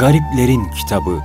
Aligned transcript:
Gariplerin 0.00 0.64
Kitabı 0.70 1.18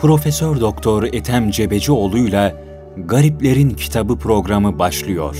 Profesör 0.00 0.60
Doktor 0.60 1.02
Ethem 1.02 1.50
Cebecioğlu 1.50 2.18
ile 2.18 2.56
Gariplerin 2.96 3.70
Kitabı 3.70 4.18
programı 4.18 4.78
başlıyor. 4.78 5.36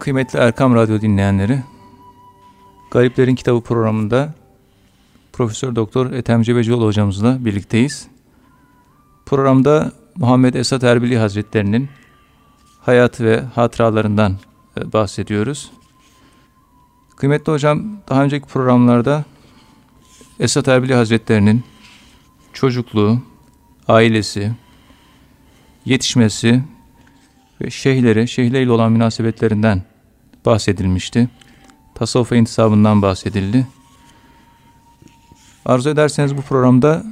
Kıymetli 0.00 0.38
Erkam 0.38 0.74
Radyo 0.74 1.00
dinleyenleri, 1.00 1.58
Gariplerin 2.90 3.34
Kitabı 3.34 3.60
programında 3.60 4.34
Profesör 5.32 5.76
Doktor 5.76 6.12
Ethem 6.12 6.42
Cebecioğlu 6.42 6.86
hocamızla 6.86 7.44
birlikteyiz. 7.44 8.19
Programda 9.30 9.92
Muhammed 10.16 10.54
Esat 10.54 10.84
Erbili 10.84 11.18
Hazretlerinin 11.18 11.88
hayatı 12.80 13.24
ve 13.24 13.40
hatıralarından 13.40 14.36
e, 14.80 14.92
bahsediyoruz. 14.92 15.70
Kıymetli 17.16 17.52
hocam 17.52 17.96
daha 18.08 18.24
önceki 18.24 18.46
programlarda 18.46 19.24
Esat 20.40 20.68
Erbili 20.68 20.94
Hazretlerinin 20.94 21.64
çocukluğu, 22.52 23.22
ailesi, 23.88 24.52
yetişmesi 25.84 26.62
ve 27.60 27.70
şeyhleri, 27.70 28.28
şeyhleriyle 28.28 28.70
olan 28.72 28.92
münasebetlerinden 28.92 29.82
bahsedilmişti. 30.46 31.28
Tasavvufa 31.94 32.36
intisabından 32.36 33.02
bahsedildi. 33.02 33.66
Arzu 35.64 35.90
ederseniz 35.90 36.36
bu 36.36 36.42
programda 36.42 37.04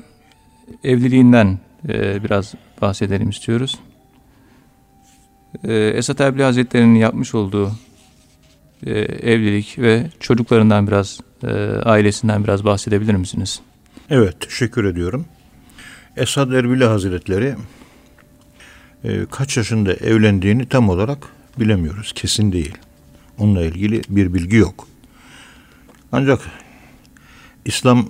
evliliğinden 0.85 1.68
e, 1.89 2.25
biraz 2.25 2.55
bahsedelim 2.81 3.31
istiyoruz. 3.31 3.79
E, 5.65 5.75
Esat 5.75 6.21
Erbil 6.21 6.43
Hazretleri'nin 6.43 6.95
yapmış 6.95 7.35
olduğu 7.35 7.73
e, 8.87 8.91
evlilik 9.01 9.79
ve 9.79 10.11
çocuklarından 10.21 10.87
biraz, 10.87 11.21
e, 11.43 11.49
ailesinden 11.85 12.45
biraz 12.45 12.65
bahsedebilir 12.65 13.15
misiniz? 13.15 13.61
Evet, 14.11 14.41
teşekkür 14.41 14.85
ediyorum. 14.85 15.27
Esad 16.17 16.53
Erbili 16.53 16.85
Hazretleri 16.85 17.55
e, 19.05 19.27
kaç 19.31 19.57
yaşında 19.57 19.95
evlendiğini 19.95 20.69
tam 20.69 20.89
olarak 20.89 21.19
bilemiyoruz. 21.59 22.13
Kesin 22.13 22.53
değil. 22.53 22.75
Onunla 23.39 23.65
ilgili 23.65 24.03
bir 24.09 24.35
bilgi 24.35 24.57
yok. 24.57 24.89
Ancak 26.13 26.41
İslam 27.65 28.09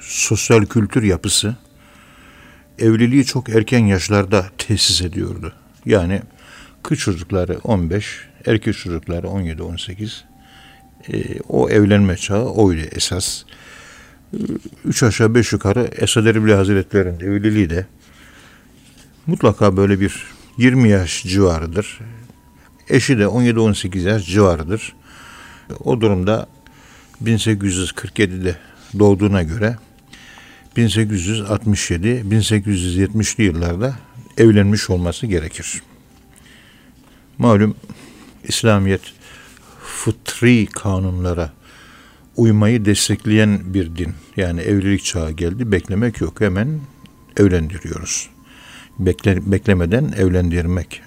sosyal 0.00 0.64
kültür 0.64 1.02
yapısı 1.02 1.56
evliliği 2.78 3.24
çok 3.24 3.48
erken 3.48 3.86
yaşlarda 3.86 4.46
tesis 4.58 5.02
ediyordu. 5.02 5.52
Yani 5.86 6.22
kız 6.82 6.98
çocukları 6.98 7.58
15, 7.64 8.28
erkek 8.46 8.74
çocukları 8.74 9.26
17-18. 9.26 10.20
E, 11.12 11.40
o 11.48 11.70
evlenme 11.70 12.16
çağı 12.16 12.44
oydu 12.44 12.80
esas. 12.92 13.42
Üç 14.84 15.02
aşağı 15.02 15.34
beş 15.34 15.52
yukarı 15.52 15.90
Esad 15.96 16.26
Erbil 16.26 16.52
Hazretleri'nin 16.52 17.20
evliliği 17.20 17.70
de 17.70 17.86
mutlaka 19.26 19.76
böyle 19.76 20.00
bir 20.00 20.26
20 20.58 20.88
yaş 20.88 21.22
civarıdır. 21.22 22.00
Eşi 22.88 23.18
de 23.18 23.22
17-18 23.22 23.98
yaş 23.98 24.26
civarıdır. 24.26 24.94
O 25.84 26.00
durumda 26.00 26.46
1847'de 27.24 28.56
doğduğuna 28.98 29.42
göre 29.42 29.76
1867-1870'li 30.76 33.44
yıllarda 33.44 33.96
evlenmiş 34.36 34.90
olması 34.90 35.26
gerekir. 35.26 35.82
Malum 37.38 37.74
İslamiyet 38.44 39.00
fıtri 39.80 40.66
kanunlara 40.66 41.52
uymayı 42.36 42.84
destekleyen 42.84 43.74
bir 43.74 43.96
din. 43.96 44.14
Yani 44.36 44.60
evlilik 44.60 45.04
çağı 45.04 45.30
geldi, 45.30 45.72
beklemek 45.72 46.20
yok. 46.20 46.40
Hemen 46.40 46.80
evlendiriyoruz. 47.36 48.28
Bekle, 48.98 49.52
beklemeden 49.52 50.12
evlendirmek. 50.16 51.02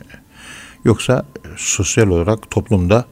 Yoksa 0.86 1.26
sosyal 1.58 2.08
olarak 2.08 2.52
toplumda 2.52 3.06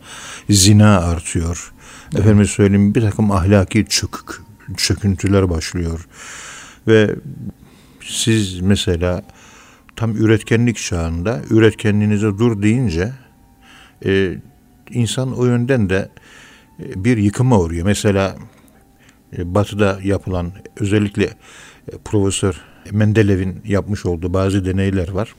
zina 0.50 1.00
artıyor. 1.00 1.72
Evet. 2.14 2.20
Efendim 2.20 2.46
söyleyeyim 2.46 2.96
bir 2.96 3.02
takım 3.02 3.32
ahlaki 3.32 3.86
çökük, 3.86 4.42
çöküntüler 4.78 5.50
başlıyor. 5.50 6.08
Ve 6.88 7.16
siz 8.02 8.60
mesela 8.60 9.24
tam 9.96 10.16
üretkenlik 10.16 10.78
çağında 10.78 11.42
üretkenliğinize 11.50 12.28
dur 12.28 12.62
deyince 12.62 13.14
e, 14.06 14.38
insan 14.90 15.38
o 15.38 15.46
yönden 15.46 15.90
de 15.90 16.10
e, 16.80 17.04
bir 17.04 17.18
yıkıma 17.18 17.60
uğruyor. 17.60 17.86
Mesela 17.86 18.36
e, 19.38 19.56
Batı'da 19.56 20.00
yapılan 20.04 20.52
özellikle 20.80 21.24
e, 21.24 21.98
Profesör 22.06 22.62
Mendelev'in 22.92 23.62
yapmış 23.66 24.06
olduğu 24.06 24.34
bazı 24.34 24.66
deneyler 24.66 25.10
var. 25.10 25.36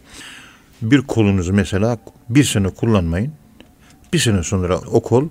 Bir 0.83 1.01
kolunuzu 1.03 1.53
mesela 1.53 1.99
bir 2.29 2.45
sene 2.45 2.69
kullanmayın. 2.69 3.33
Bir 4.13 4.19
sene 4.19 4.43
sonra 4.43 4.79
o 4.79 5.03
kol 5.03 5.29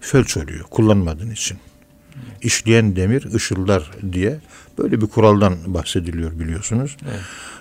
felç 0.00 0.36
oluyor 0.36 0.64
kullanmadığın 0.64 1.30
için. 1.30 1.58
İşleyen 2.42 2.96
demir 2.96 3.34
ışıldar 3.34 3.90
diye 4.12 4.38
böyle 4.78 5.00
bir 5.00 5.06
kuraldan 5.06 5.54
bahsediliyor 5.66 6.38
biliyorsunuz. 6.38 6.96
Evet. 7.10 7.20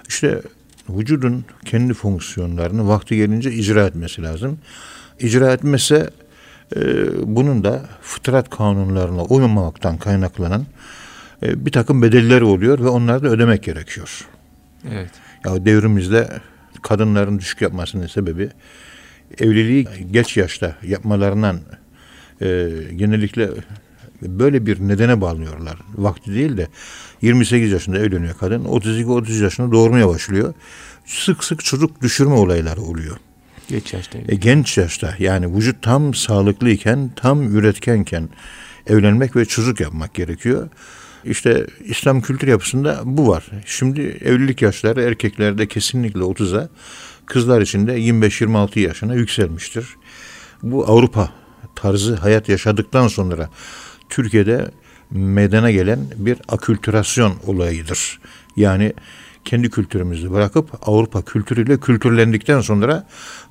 İşte 0.10 0.42
vücudun 0.90 1.46
kendi 1.66 1.94
fonksiyonlarını 1.94 2.88
vakti 2.88 3.16
gelince 3.16 3.52
icra 3.52 3.86
etmesi 3.86 4.24
lazım. 4.24 4.60
İcra 5.20 5.54
etmese 5.54 6.10
e, 6.76 6.80
bunun 7.36 7.64
da 7.64 7.82
fıtrat 8.02 8.50
kanunlarına 8.50 9.24
uymamaktan 9.24 9.98
kaynaklanan 9.98 10.66
e, 11.44 11.66
bir 11.66 11.72
takım 11.72 12.02
bedeller 12.02 12.42
oluyor 12.42 12.80
ve 12.80 12.88
onları 12.88 13.24
da 13.24 13.28
ödemek 13.28 13.64
gerekiyor. 13.64 14.28
Evet. 14.92 15.12
Ya 15.46 15.66
devrimizde 15.66 16.30
kadınların 16.82 17.40
düşük 17.40 17.62
yapmasının 17.62 18.08
sebebi 18.08 18.50
evliliği 19.38 19.88
geç 20.12 20.38
yaşta 20.38 20.76
yapmalarından 20.84 21.60
e, 22.42 22.70
genellikle 22.96 23.50
böyle 24.22 24.66
bir 24.66 24.80
nedene 24.80 25.22
bağlıyorlar. 25.22 25.78
Vakti 25.96 26.34
değil 26.34 26.58
de 26.58 26.68
28 27.22 27.72
yaşında 27.72 27.98
evleniyor 28.00 28.38
kadın. 28.38 28.66
32-30 28.66 29.44
yaşında 29.44 29.72
doğurmaya 29.72 30.08
başlıyor. 30.08 30.54
Sık 31.06 31.44
sık 31.44 31.66
çocuk 31.66 32.02
düşürme 32.02 32.34
olayları 32.34 32.82
oluyor. 32.82 33.18
Genç 33.68 33.94
yaşta. 33.94 34.20
E, 34.28 34.36
genç 34.36 34.78
yaşta 34.78 35.16
yani 35.20 35.56
vücut 35.56 35.82
tam 35.82 36.14
sağlıklıyken, 36.14 37.12
tam 37.16 37.56
üretkenken 37.58 38.30
evlenmek 38.88 39.36
ve 39.36 39.46
çocuk 39.46 39.80
yapmak 39.80 40.14
gerekiyor. 40.14 40.70
İşte 41.26 41.68
İslam 41.84 42.22
kültür 42.22 42.48
yapısında 42.48 43.02
bu 43.04 43.28
var. 43.28 43.46
Şimdi 43.66 44.02
evlilik 44.02 44.62
yaşları 44.62 45.02
erkeklerde 45.02 45.68
kesinlikle 45.68 46.20
30'a, 46.20 46.70
kızlar 47.26 47.62
için 47.62 47.88
de 47.88 48.00
25-26 48.00 48.80
yaşına 48.80 49.16
yükselmiştir. 49.16 49.88
Bu 50.64 50.86
Avrupa 50.88 51.32
tarzı 51.76 52.16
hayat 52.16 52.50
yaşadıktan 52.50 53.08
sonra 53.08 53.50
Türkiye'de 54.10 54.72
meydana 55.12 55.72
gelen 55.72 56.00
bir 56.16 56.38
akültürasyon 56.48 57.34
olayıdır. 57.46 58.20
Yani 58.56 58.94
kendi 59.46 59.70
kültürümüzü 59.70 60.32
bırakıp 60.32 60.90
Avrupa 60.90 61.22
kültürüyle 61.22 61.80
kültürlendikten 61.80 62.62
sonra 62.62 63.08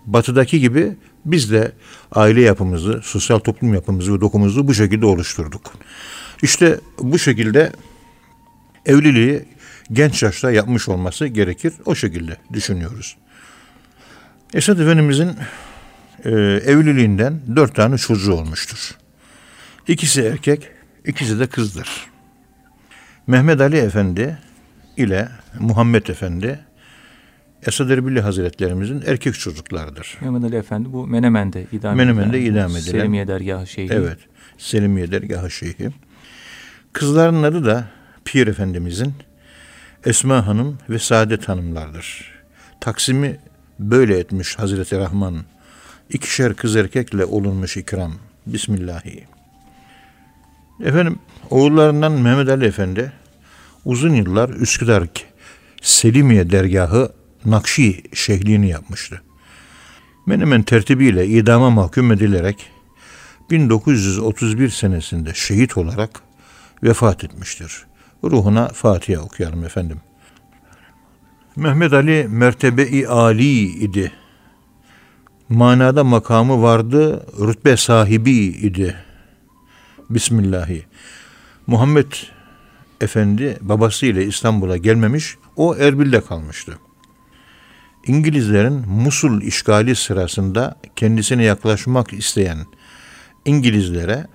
batıdaki 0.07 0.61
gibi 0.61 0.97
biz 1.25 1.53
de 1.53 1.73
aile 2.13 2.41
yapımızı, 2.41 3.01
sosyal 3.05 3.39
toplum 3.39 3.75
yapımızı 3.75 4.15
ve 4.15 4.21
dokumuzu 4.21 4.69
bu 4.69 4.75
şekilde 4.75 5.07
oluşturduk. 5.07 5.73
İşte 6.43 6.81
bu 6.99 7.19
şekilde 7.19 7.73
evliliği 8.87 9.45
genç 9.93 10.23
yaşta 10.23 10.51
yapmış 10.51 10.89
olması 10.89 11.27
gerekir. 11.27 11.73
O 11.87 11.95
şekilde 11.95 12.37
düşünüyoruz. 12.53 13.17
Esad 14.55 14.79
Efendimizin 14.79 15.31
e, 16.25 16.31
evliliğinden 16.67 17.41
dört 17.57 17.75
tane 17.75 17.99
çocuğu 17.99 18.33
olmuştur. 18.33 18.91
İkisi 19.89 20.23
erkek, 20.23 20.69
ikisi 21.07 21.41
de 21.41 21.47
kızdır. 21.47 21.89
Mehmet 23.27 23.61
Ali 23.61 23.77
Efendi 23.77 24.39
ile 24.97 25.29
Muhammed 25.61 26.07
Efendi 26.07 26.61
Esad 27.67 27.91
Erbil 27.91 28.17
Hazretlerimizin 28.17 29.03
erkek 29.07 29.35
çocuklarıdır. 29.35 30.19
Mehmet 30.21 30.45
Ali 30.45 30.57
Efendi 30.57 30.93
bu 30.93 31.07
Menemen'de 31.07 31.67
idam 31.73 31.97
Menemen'de 31.97 32.39
edilen. 32.39 32.53
idam 32.53 32.71
edilen. 32.71 32.93
Selimiye 32.93 33.29
Dergahı 33.29 33.67
Şeyhi. 33.67 33.93
Evet. 33.93 34.19
Selimiye 34.59 35.13
Dergahı 35.13 35.51
Şeyhi. 35.51 35.91
Kızların 36.93 37.43
adı 37.43 37.65
da 37.65 37.85
Pir 38.25 38.47
Efendimizin 38.47 39.15
Esma 40.07 40.47
Hanım 40.47 40.79
ve 40.91 40.99
Saadet 40.99 41.49
Hanımlardır. 41.49 42.35
Taksimi 42.81 43.37
böyle 43.79 44.19
etmiş 44.19 44.59
Hazreti 44.59 44.99
Rahman. 44.99 45.45
İkişer 46.11 46.55
kız 46.55 46.77
erkekle 46.77 47.25
olunmuş 47.25 47.77
ikram. 47.77 48.15
Bismillahirrahmanirrahim. 48.47 49.36
Efendim 50.81 51.19
oğullarından 51.51 52.13
Mehmet 52.13 52.49
Ali 52.49 52.65
Efendi 52.65 53.13
uzun 53.85 54.15
yıllar 54.15 54.49
Üsküdar 54.49 55.05
Selimiye 55.83 56.51
dergahı 56.51 57.13
Nakşi 57.45 58.03
şehliğini 58.15 58.69
yapmıştı. 58.69 59.23
Menemen 60.27 60.63
tertibiyle 60.63 61.27
idama 61.27 61.71
mahkum 61.71 62.13
edilerek 62.13 62.71
1931 63.51 64.69
senesinde 64.69 65.31
şehit 65.35 65.77
olarak 65.77 66.23
vefat 66.83 67.25
etmiştir. 67.25 67.87
Ruhuna 68.25 68.69
Fatiha 68.69 69.23
okuyalım 69.23 69.65
efendim. 69.65 70.01
Mehmet 71.57 71.93
Ali 71.93 72.27
mertebe-i 72.31 73.07
Ali 73.07 73.63
idi. 73.63 74.13
Manada 75.49 76.05
makamı 76.05 76.63
vardı, 76.63 77.27
rütbe 77.41 77.77
sahibi 77.77 78.33
idi. 78.33 79.06
Bismillahi. 80.11 80.87
Muhammed 81.67 82.13
Efendi 83.01 83.59
babasıyla 83.61 84.23
İstanbul'a 84.23 84.77
gelmemiş, 84.77 85.37
o 85.57 85.77
Erbil'de 85.77 86.21
kalmıştı. 86.21 86.79
İngilizlerin 88.07 88.89
Musul 88.89 89.43
işgali 89.43 89.97
sırasında 89.97 90.81
kendisine 90.97 91.45
yaklaşmak 91.45 92.13
isteyen 92.13 92.59
İngilizlere 93.45 94.27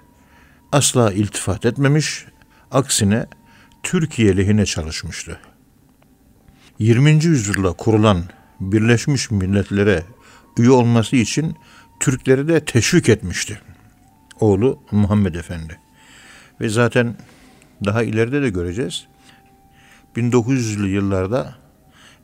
asla 0.72 1.12
iltifat 1.12 1.66
etmemiş, 1.66 2.26
aksine 2.72 3.26
Türkiye 3.84 4.38
lehine 4.38 4.66
çalışmıştı. 4.66 5.40
20. 6.80 7.10
yüzyılda 7.12 7.72
kurulan 7.72 8.24
Birleşmiş 8.60 9.32
Milletler'e 9.32 10.04
üye 10.58 10.72
olması 10.72 11.16
için 11.16 11.56
Türkleri 12.00 12.48
de 12.48 12.66
teşvik 12.66 13.10
etmişti. 13.10 13.62
Oğlu 14.42 14.80
Muhammed 14.92 15.36
Efendi. 15.36 15.80
Ve 16.62 16.70
zaten 16.70 17.16
daha 17.86 18.04
ileride 18.04 18.42
de 18.42 18.50
göreceğiz. 18.50 19.08
1900'lü 20.16 20.88
yıllarda 20.88 21.56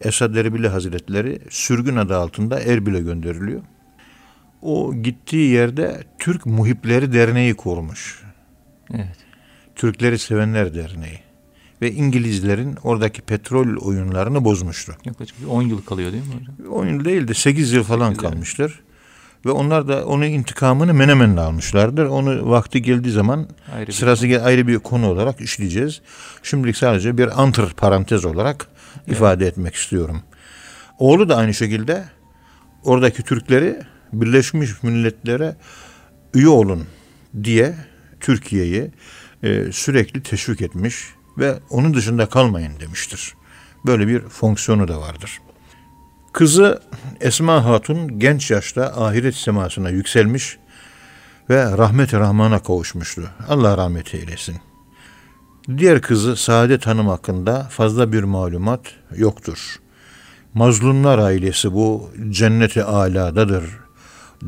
Esad 0.02 0.36
Erbili 0.36 0.68
Hazretleri 0.68 1.40
sürgün 1.50 1.96
adı 1.96 2.18
altında 2.18 2.60
Erbil'e 2.60 3.02
gönderiliyor. 3.02 3.62
O 4.62 4.96
gittiği 4.96 5.50
yerde 5.52 6.04
Türk 6.20 6.46
Muhipleri 6.46 7.14
Derneği 7.14 7.54
kurmuş. 7.54 8.24
Evet. 8.94 9.18
Türkleri 9.76 10.20
Sevenler 10.20 10.76
Derneği. 10.76 11.20
Ve 11.82 11.92
İngilizlerin 11.92 12.78
oradaki 12.84 13.22
petrol 13.22 13.78
oyunlarını 13.78 14.46
bozmuştu. 14.46 14.96
Yaklaşık 15.06 15.36
10 15.50 15.62
yıl 15.62 15.82
kalıyor 15.82 16.12
değil 16.12 16.24
mi 16.24 16.34
hocam? 16.40 16.74
10 16.74 16.88
yıl 16.88 17.06
değil 17.06 17.28
de 17.28 17.34
8 17.34 17.72
yıl 17.72 17.84
falan 17.84 18.10
8 18.10 18.24
yıl. 18.24 18.30
kalmıştır. 18.30 18.80
Ve 19.46 19.52
onlar 19.52 19.88
da 19.88 20.06
onun 20.06 20.26
intikamını 20.26 20.94
Menemen'de 20.94 21.42
almışlardır. 21.42 22.06
Onu 22.06 22.50
vakti 22.50 22.82
geldiği 22.82 23.12
zaman 23.12 23.48
Ayrı 23.76 23.88
bir 23.88 23.94
sırası 23.94 24.28
gel 24.28 24.46
ayrı 24.46 24.68
bir 24.68 24.80
konu 24.80 25.10
olarak 25.10 25.42
işleyeceğiz. 25.42 26.02
Şimdilik 26.44 26.78
sadece 26.78 27.18
bir 27.18 27.42
antır 27.42 27.74
parantez 27.74 28.26
olarak 28.26 28.68
ifade 29.08 29.48
etmek 29.48 29.76
istiyorum. 29.76 30.22
Oğlu 31.00 31.30
da 31.30 31.36
aynı 31.36 31.54
şekilde 31.54 32.04
oradaki 32.84 33.24
Türkleri 33.24 33.80
Birleşmiş 34.14 34.84
Milletler'e 34.84 35.56
üye 36.34 36.48
olun 36.48 36.86
diye 37.44 37.76
Türkiye'yi 38.20 38.92
e, 39.44 39.72
sürekli 39.72 40.24
teşvik 40.24 40.62
etmiş 40.62 40.96
ve 41.38 41.56
onun 41.70 41.94
dışında 41.94 42.26
kalmayın 42.26 42.80
demiştir. 42.80 43.34
Böyle 43.86 44.08
bir 44.08 44.20
fonksiyonu 44.20 44.88
da 44.88 45.02
vardır. 45.02 45.40
Kızı 46.38 46.82
Esma 47.22 47.66
Hatun 47.66 48.20
genç 48.20 48.52
yaşta 48.52 49.06
ahiret 49.06 49.36
semasına 49.36 49.90
yükselmiş 49.90 50.58
ve 51.50 51.78
rahmet-i 51.78 52.18
rahmana 52.18 52.60
kavuşmuştu. 52.60 53.30
Allah 53.50 53.78
rahmet 53.78 54.14
eylesin. 54.14 54.56
Diğer 55.78 56.02
kızı 56.02 56.36
Saadet 56.36 56.88
Hanım 56.88 57.08
hakkında 57.08 57.64
fazla 57.64 58.12
bir 58.12 58.24
malumat 58.24 58.82
yoktur. 59.16 59.76
Mazlumlar 60.54 61.20
ailesi 61.20 61.74
bu 61.74 62.12
cenneti 62.30 62.84
aladadır. 62.84 63.64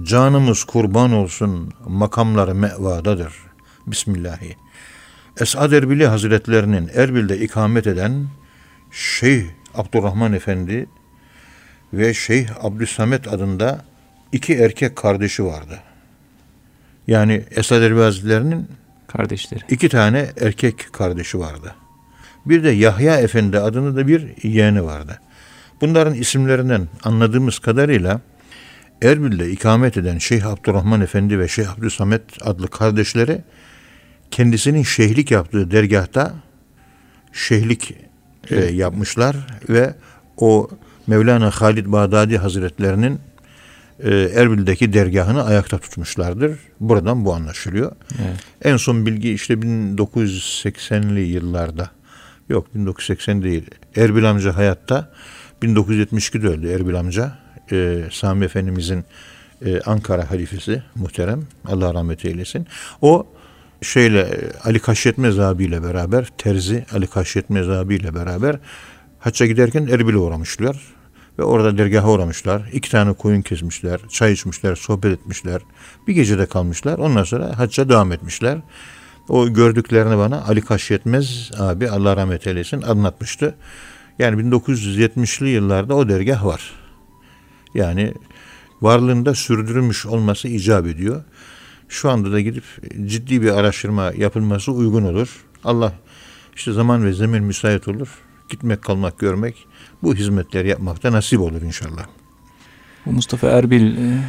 Canımız 0.04 0.64
kurban 0.64 1.14
olsun 1.14 1.74
makamları 1.88 2.56
mevadadır. 2.56 3.34
Bismillahi. 3.88 4.58
Esad 5.40 5.72
Erbili 5.72 6.08
Hazretlerinin 6.08 6.90
Erbil'de 6.96 7.40
ikamet 7.40 7.88
eden 7.88 8.28
Şeyh 8.92 9.46
Abdurrahman 9.76 10.34
Efendi 10.34 10.88
ve 11.94 12.14
Şeyh 12.14 12.66
Abdüsamet 12.66 13.28
adında 13.28 13.86
iki 14.32 14.54
erkek 14.54 14.96
kardeşi 14.96 15.46
vardı. 15.46 15.80
Yani 17.08 17.44
Esad 17.52 17.82
Erbil 17.82 18.02
Hazretleri'nin 18.02 18.68
Kardeşleri. 19.08 19.60
iki 19.70 19.90
tane 19.90 20.30
erkek 20.42 20.94
kardeşi 20.94 21.40
vardı. 21.40 21.76
Bir 22.46 22.64
de 22.64 22.70
Yahya 22.70 23.20
Efendi 23.20 23.60
adını 23.60 23.96
da 23.96 24.08
bir 24.08 24.44
yeğeni 24.44 24.84
vardı. 24.84 25.20
Bunların 25.82 26.14
isimlerinden 26.14 26.88
anladığımız 27.04 27.60
kadarıyla 27.60 28.22
Erbil'de 29.02 29.52
ikamet 29.52 29.98
eden 29.98 30.18
Şeyh 30.18 30.48
Abdurrahman 30.48 31.02
Efendi 31.02 31.40
ve 31.40 31.48
Şeyh 31.48 31.78
Abdüsamet 31.78 32.22
adlı 32.42 32.68
kardeşleri 32.68 33.42
kendisinin 34.32 34.84
şeyhlik 34.84 35.32
yaptığı 35.32 35.72
dergahta 35.72 36.34
şeyhlik 37.34 37.96
e, 38.50 38.56
yapmışlar 38.56 39.36
ve 39.70 39.94
o 40.38 40.70
Mevlana 41.10 41.52
Halid 41.52 41.86
Bağdadi 41.86 42.38
Hazretlerinin 42.38 43.20
e, 44.00 44.10
Erbil'deki 44.12 44.94
dergahını 44.94 45.46
ayakta 45.46 45.78
tutmuşlardır. 45.78 46.60
Buradan 46.80 47.26
bu 47.26 47.34
anlaşılıyor. 47.34 47.92
Evet. 48.20 48.40
En 48.64 48.78
son 48.78 49.06
bilgi 49.06 49.34
işte 49.34 49.54
1980'li 49.54 51.20
yıllarda 51.20 51.90
yok 52.50 52.76
1980 52.76 53.44
değil. 53.44 53.66
Erbil 53.96 54.30
amca 54.30 54.58
hayatta 54.58 55.12
1972'de 55.64 56.48
öldü 56.48 56.70
Erbil 56.70 57.00
amca. 57.00 57.32
Ee, 57.72 58.04
Sami 58.12 58.46
Efendimizin 58.46 59.06
e, 59.66 59.82
Ankara 59.82 60.32
halifesi 60.32 60.84
muhterem. 60.96 61.44
Allah 61.66 61.94
rahmet 61.94 62.26
eylesin. 62.26 62.68
O 63.02 63.28
şeyle 63.82 64.22
e, 64.22 64.52
Ali 64.64 64.80
Kaşyetmez 64.80 65.40
abiyle 65.40 65.84
beraber 65.84 66.28
Terzi 66.38 66.86
Ali 66.94 67.08
Kaşyetmez 67.08 67.70
abiyle 67.70 68.16
beraber 68.16 68.60
hacca 69.20 69.46
giderken 69.46 69.88
Erbil'e 69.88 70.18
uğramışlar. 70.18 70.99
Ve 71.40 71.44
orada 71.44 71.78
dergaha 71.78 72.12
uğramışlar. 72.12 72.70
İki 72.74 72.92
tane 72.92 73.14
koyun 73.14 73.42
kesmişler. 73.42 74.00
Çay 74.10 74.34
içmişler. 74.34 74.76
Sohbet 74.76 75.12
etmişler. 75.20 75.62
Bir 76.08 76.14
gecede 76.14 76.46
kalmışlar. 76.46 76.98
Ondan 76.98 77.24
sonra 77.24 77.60
hacca 77.60 77.90
devam 77.90 78.12
etmişler. 78.12 78.58
O 79.30 79.50
gördüklerini 79.50 80.18
bana 80.18 80.42
Ali 80.42 80.62
Kaşyetmez 80.62 81.52
abi 81.58 81.90
Allah 81.90 82.18
rahmet 82.18 82.48
eylesin 82.48 82.82
anlatmıştı. 82.82 83.56
Yani 84.20 84.42
1970'li 84.42 85.50
yıllarda 85.50 85.96
o 85.96 86.10
dergah 86.10 86.46
var. 86.46 86.72
Yani 87.74 88.14
varlığında 88.82 89.36
sürdürülmüş 89.36 90.06
olması 90.06 90.48
icap 90.48 90.88
ediyor. 90.88 91.24
Şu 91.90 92.10
anda 92.10 92.32
da 92.32 92.42
gidip 92.42 92.64
ciddi 93.06 93.42
bir 93.42 93.52
araştırma 93.52 94.12
yapılması 94.18 94.72
uygun 94.72 95.04
olur. 95.04 95.46
Allah 95.64 95.94
işte 96.56 96.74
zaman 96.74 97.06
ve 97.06 97.14
zemin 97.14 97.44
müsait 97.44 97.88
olur. 97.88 98.08
Gitmek, 98.50 98.82
kalmak, 98.82 99.20
görmek 99.20 99.68
bu 100.04 100.16
hizmetleri 100.16 100.70
yapmakta 100.70 101.12
nasip 101.12 101.40
olur 101.40 101.62
inşallah. 101.62 102.06
Bu 103.06 103.12
Mustafa 103.12 103.48
Erbil 103.48 103.98
e, 103.98 104.20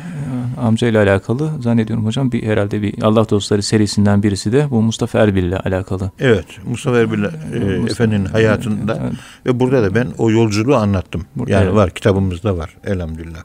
amca 0.61 0.89
ile 0.89 0.99
alakalı 0.99 1.63
zannediyorum 1.63 2.07
hocam 2.07 2.33
bir 2.33 2.43
herhalde 2.47 2.83
bir 2.83 3.03
Allah 3.03 3.29
dostları 3.31 3.63
serisinden 3.63 4.23
birisi 4.23 4.53
de 4.53 4.71
bu 4.71 4.83
Mustafa 4.83 5.19
Erbil 5.19 5.45
ile 5.45 5.59
alakalı. 5.59 6.11
Evet, 6.19 6.47
Mustafa 6.67 6.99
Erbil 6.99 7.23
e, 7.23 7.27
Mustafa- 7.27 7.91
Efendi'nin 7.91 8.25
hayatında 8.25 8.99
Evet. 9.03 9.13
ve 9.47 9.61
burada 9.61 9.83
da 9.83 9.95
ben 9.95 10.09
o 10.19 10.31
yolculuğu 10.31 10.77
anlattım. 10.77 11.27
Burada 11.37 11.53
yani 11.53 11.65
evet. 11.65 11.75
var, 11.75 11.91
kitabımızda 11.91 12.57
var 12.57 12.77
elhamdülillah. 12.85 13.43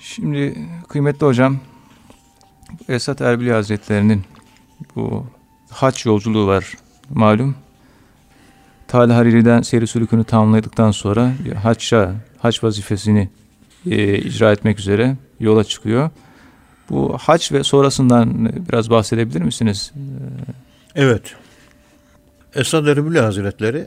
Şimdi 0.00 0.68
kıymetli 0.88 1.26
hocam 1.26 1.58
Esat 2.88 3.20
Erbili 3.20 3.52
Hazretleri'nin 3.52 4.22
bu 4.96 5.26
haç 5.70 6.06
yolculuğu 6.06 6.46
var 6.46 6.74
malum. 7.10 7.54
Talha 8.94 9.16
Hariri'den 9.16 9.62
seyri 9.62 9.86
sülükünü 9.86 10.24
tamamladıktan 10.24 10.90
sonra 10.90 11.32
haçça, 11.62 12.14
haç 12.38 12.64
vazifesini 12.64 13.30
e, 13.90 14.18
icra 14.18 14.52
etmek 14.52 14.78
üzere 14.78 15.16
yola 15.40 15.64
çıkıyor. 15.64 16.10
Bu 16.90 17.18
haç 17.18 17.52
ve 17.52 17.64
sonrasından 17.64 18.52
biraz 18.68 18.90
bahsedebilir 18.90 19.40
misiniz? 19.40 19.92
Evet. 20.94 21.34
Esad 22.54 22.86
Erbil 22.86 23.16
Hazretleri 23.16 23.86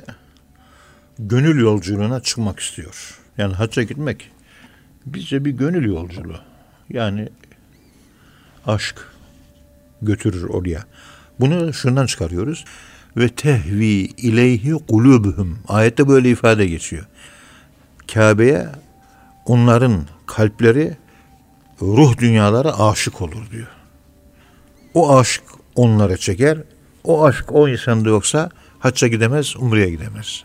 gönül 1.19 1.61
yolculuğuna 1.61 2.19
çıkmak 2.19 2.59
istiyor. 2.59 3.19
Yani 3.37 3.53
hacca 3.53 3.83
gitmek 3.83 4.31
bizce 5.05 5.45
bir 5.45 5.51
gönül 5.51 5.85
yolculuğu. 5.85 6.39
Yani 6.89 7.29
aşk 8.65 8.95
götürür 10.01 10.43
oraya. 10.43 10.83
Bunu 11.39 11.73
şundan 11.73 12.05
çıkarıyoruz. 12.05 12.65
Ve 13.17 13.29
tehvi 13.29 13.85
ileyhi 14.17 14.71
kulubuhum. 14.71 15.59
Ayette 15.67 16.07
böyle 16.07 16.29
ifade 16.29 16.67
geçiyor. 16.67 17.05
Kabe'ye 18.13 18.67
onların 19.45 20.01
kalpleri 20.25 20.97
ruh 21.81 22.17
dünyaları 22.17 22.75
aşık 22.75 23.21
olur 23.21 23.51
diyor. 23.51 23.67
O 24.93 25.17
aşk 25.17 25.43
onlara 25.75 26.17
çeker. 26.17 26.57
O 27.03 27.25
aşk 27.25 27.45
o 27.51 27.67
insanda 27.67 28.09
yoksa 28.09 28.49
hacca 28.79 29.07
gidemez, 29.07 29.55
umreye 29.55 29.89
gidemez. 29.89 30.43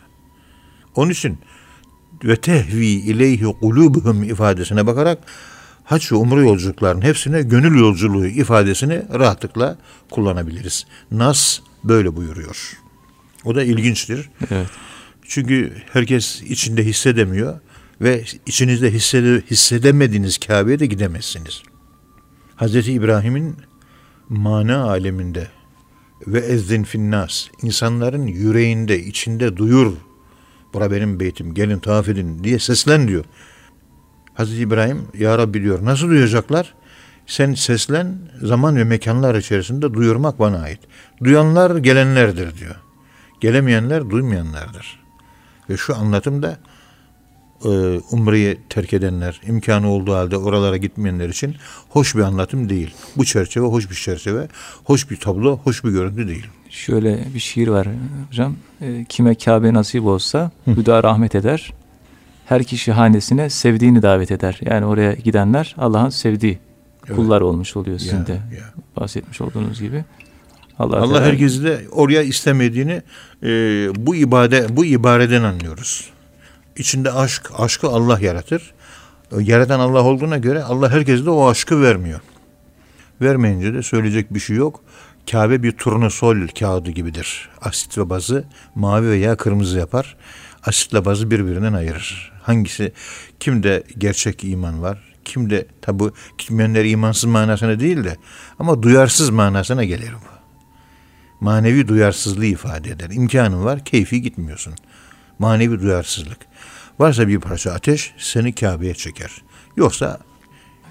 Onun 0.95 1.11
için 1.11 1.39
ve 2.23 2.35
tehvi 2.35 2.85
ileyhi 2.85 3.43
kulubuhum 3.43 4.23
ifadesine 4.23 4.87
bakarak 4.87 5.19
hac 5.83 6.11
ve 6.11 6.15
umre 6.15 6.41
yolculuklarının 6.41 7.01
hepsine 7.01 7.41
gönül 7.41 7.79
yolculuğu 7.79 8.27
ifadesini 8.27 9.01
rahatlıkla 9.13 9.77
kullanabiliriz. 10.11 10.85
Nas 11.11 11.59
böyle 11.83 12.15
buyuruyor. 12.15 12.77
O 13.45 13.55
da 13.55 13.63
ilginçtir. 13.63 14.29
Evet. 14.51 14.67
Çünkü 15.27 15.73
herkes 15.93 16.41
içinde 16.41 16.85
hissedemiyor 16.85 17.59
ve 18.01 18.23
içinizde 18.45 18.91
hissede, 18.91 19.41
hissedemediğiniz 19.51 20.37
Kabe'ye 20.37 20.79
de 20.79 20.85
gidemezsiniz. 20.85 21.63
Hazreti 22.55 22.93
İbrahim'in 22.93 23.55
mana 24.29 24.83
aleminde 24.83 25.47
ve 26.27 26.39
ezzin 26.39 26.83
finnas 26.83 27.47
insanların 27.61 28.27
yüreğinde, 28.27 28.99
içinde 28.99 29.57
duyur. 29.57 29.93
Bura 30.73 30.91
benim 30.91 31.19
beytim, 31.19 31.53
gelin 31.53 31.79
tavaf 31.79 32.09
edin 32.09 32.43
diye 32.43 32.59
seslen 32.59 33.07
diyor. 33.07 33.25
Hazreti 34.33 34.61
İbrahim, 34.61 35.07
Ya 35.19 35.37
Rabbi 35.37 35.61
diyor, 35.61 35.85
nasıl 35.85 36.09
duyacaklar? 36.09 36.73
Sen 37.27 37.53
seslen, 37.53 38.17
zaman 38.41 38.75
ve 38.75 38.83
mekanlar 38.83 39.35
içerisinde 39.35 39.93
duyurmak 39.93 40.39
bana 40.39 40.57
ait. 40.57 40.79
Duyanlar 41.23 41.77
gelenlerdir 41.77 42.57
diyor. 42.57 42.75
Gelemeyenler 43.41 44.09
duymayanlardır. 44.09 44.99
Ve 45.69 45.77
şu 45.77 45.95
anlatımda 45.95 46.57
e, 47.65 47.99
umreyi 48.11 48.59
terk 48.69 48.93
edenler, 48.93 49.41
imkanı 49.47 49.89
olduğu 49.89 50.13
halde 50.13 50.37
oralara 50.37 50.77
gitmeyenler 50.77 51.29
için 51.29 51.55
hoş 51.89 52.15
bir 52.15 52.21
anlatım 52.21 52.69
değil. 52.69 52.93
Bu 53.17 53.25
çerçeve 53.25 53.65
hoş 53.65 53.89
bir 53.89 53.95
çerçeve, 53.95 54.47
hoş 54.83 55.11
bir 55.11 55.17
tablo, 55.17 55.59
hoş 55.63 55.83
bir 55.83 55.89
görüntü 55.89 56.27
değil. 56.27 56.47
Şöyle 56.69 57.23
bir 57.33 57.39
şiir 57.39 57.67
var 57.67 57.87
hocam. 58.27 58.55
E, 58.81 59.05
kime 59.09 59.35
Kabe 59.35 59.73
nasip 59.73 60.05
olsa 60.05 60.51
Hüda 60.67 61.03
rahmet 61.03 61.35
eder. 61.35 61.73
Her 62.45 62.63
kişi 62.63 62.91
hanesine 62.91 63.49
sevdiğini 63.49 64.01
davet 64.01 64.31
eder. 64.31 64.59
Yani 64.61 64.85
oraya 64.85 65.13
gidenler 65.13 65.75
Allah'ın 65.77 66.09
sevdiği. 66.09 66.59
Kullar 67.07 67.41
olmuş 67.41 67.77
oluyor 67.77 67.99
sizin 67.99 68.17
Ya, 68.17 68.27
de 68.27 68.31
ya. 68.31 68.73
bahsetmiş 68.97 69.41
olduğunuz 69.41 69.81
gibi. 69.81 70.05
Allah, 70.79 70.97
Allah 70.97 71.17
Teala- 71.17 71.25
herkesi 71.25 71.63
de 71.63 71.81
oraya 71.91 72.21
istemediğini 72.21 73.01
e, 73.43 73.47
bu 73.95 74.15
ibade 74.15 74.65
bu 74.69 74.85
ibareden 74.85 75.43
anlıyoruz. 75.43 76.09
İçinde 76.77 77.11
aşk, 77.11 77.51
aşkı 77.57 77.87
Allah 77.89 78.19
yaratır. 78.19 78.73
E, 79.31 79.35
Yaratan 79.43 79.79
Allah 79.79 80.03
olduğuna 80.03 80.37
göre 80.37 80.63
Allah 80.63 80.91
herkese 80.91 81.25
de 81.25 81.29
o 81.29 81.49
aşkı 81.49 81.81
vermiyor. 81.81 82.19
Vermeyince 83.21 83.73
de 83.73 83.83
söyleyecek 83.83 84.33
bir 84.33 84.39
şey 84.39 84.55
yok. 84.55 84.79
Kabe 85.31 85.63
bir 85.63 85.71
turnusol 85.71 86.47
kağıdı 86.59 86.91
gibidir. 86.91 87.49
Asit 87.61 87.97
ve 87.97 88.09
bazı 88.09 88.43
mavi 88.75 89.09
veya 89.09 89.35
kırmızı 89.37 89.77
yapar. 89.77 90.15
Asitle 90.65 91.05
bazı 91.05 91.31
birbirinden 91.31 91.73
ayırır. 91.73 92.31
Hangisi 92.43 92.91
kimde 93.39 93.83
gerçek 93.97 94.43
iman 94.43 94.81
var, 94.81 95.12
kimde 95.25 95.67
tabu 95.81 96.11
kimyenler 96.37 96.85
imansız 96.85 97.25
manasına 97.25 97.79
değil 97.79 98.03
de 98.03 98.17
ama 98.59 98.83
duyarsız 98.83 99.29
manasına 99.29 99.83
gelir 99.83 100.13
bu 100.13 100.33
manevi 101.43 101.87
duyarsızlığı 101.87 102.45
ifade 102.45 102.89
eder. 102.89 103.09
İmkanın 103.09 103.65
var, 103.65 103.85
keyfi 103.85 104.21
gitmiyorsun. 104.21 104.73
Manevi 105.39 105.81
duyarsızlık. 105.81 106.37
Varsa 106.99 107.27
bir 107.27 107.39
parça 107.39 107.71
ateş 107.71 108.13
seni 108.17 108.55
Kabe'ye 108.55 108.93
çeker. 108.93 109.31
Yoksa 109.77 110.19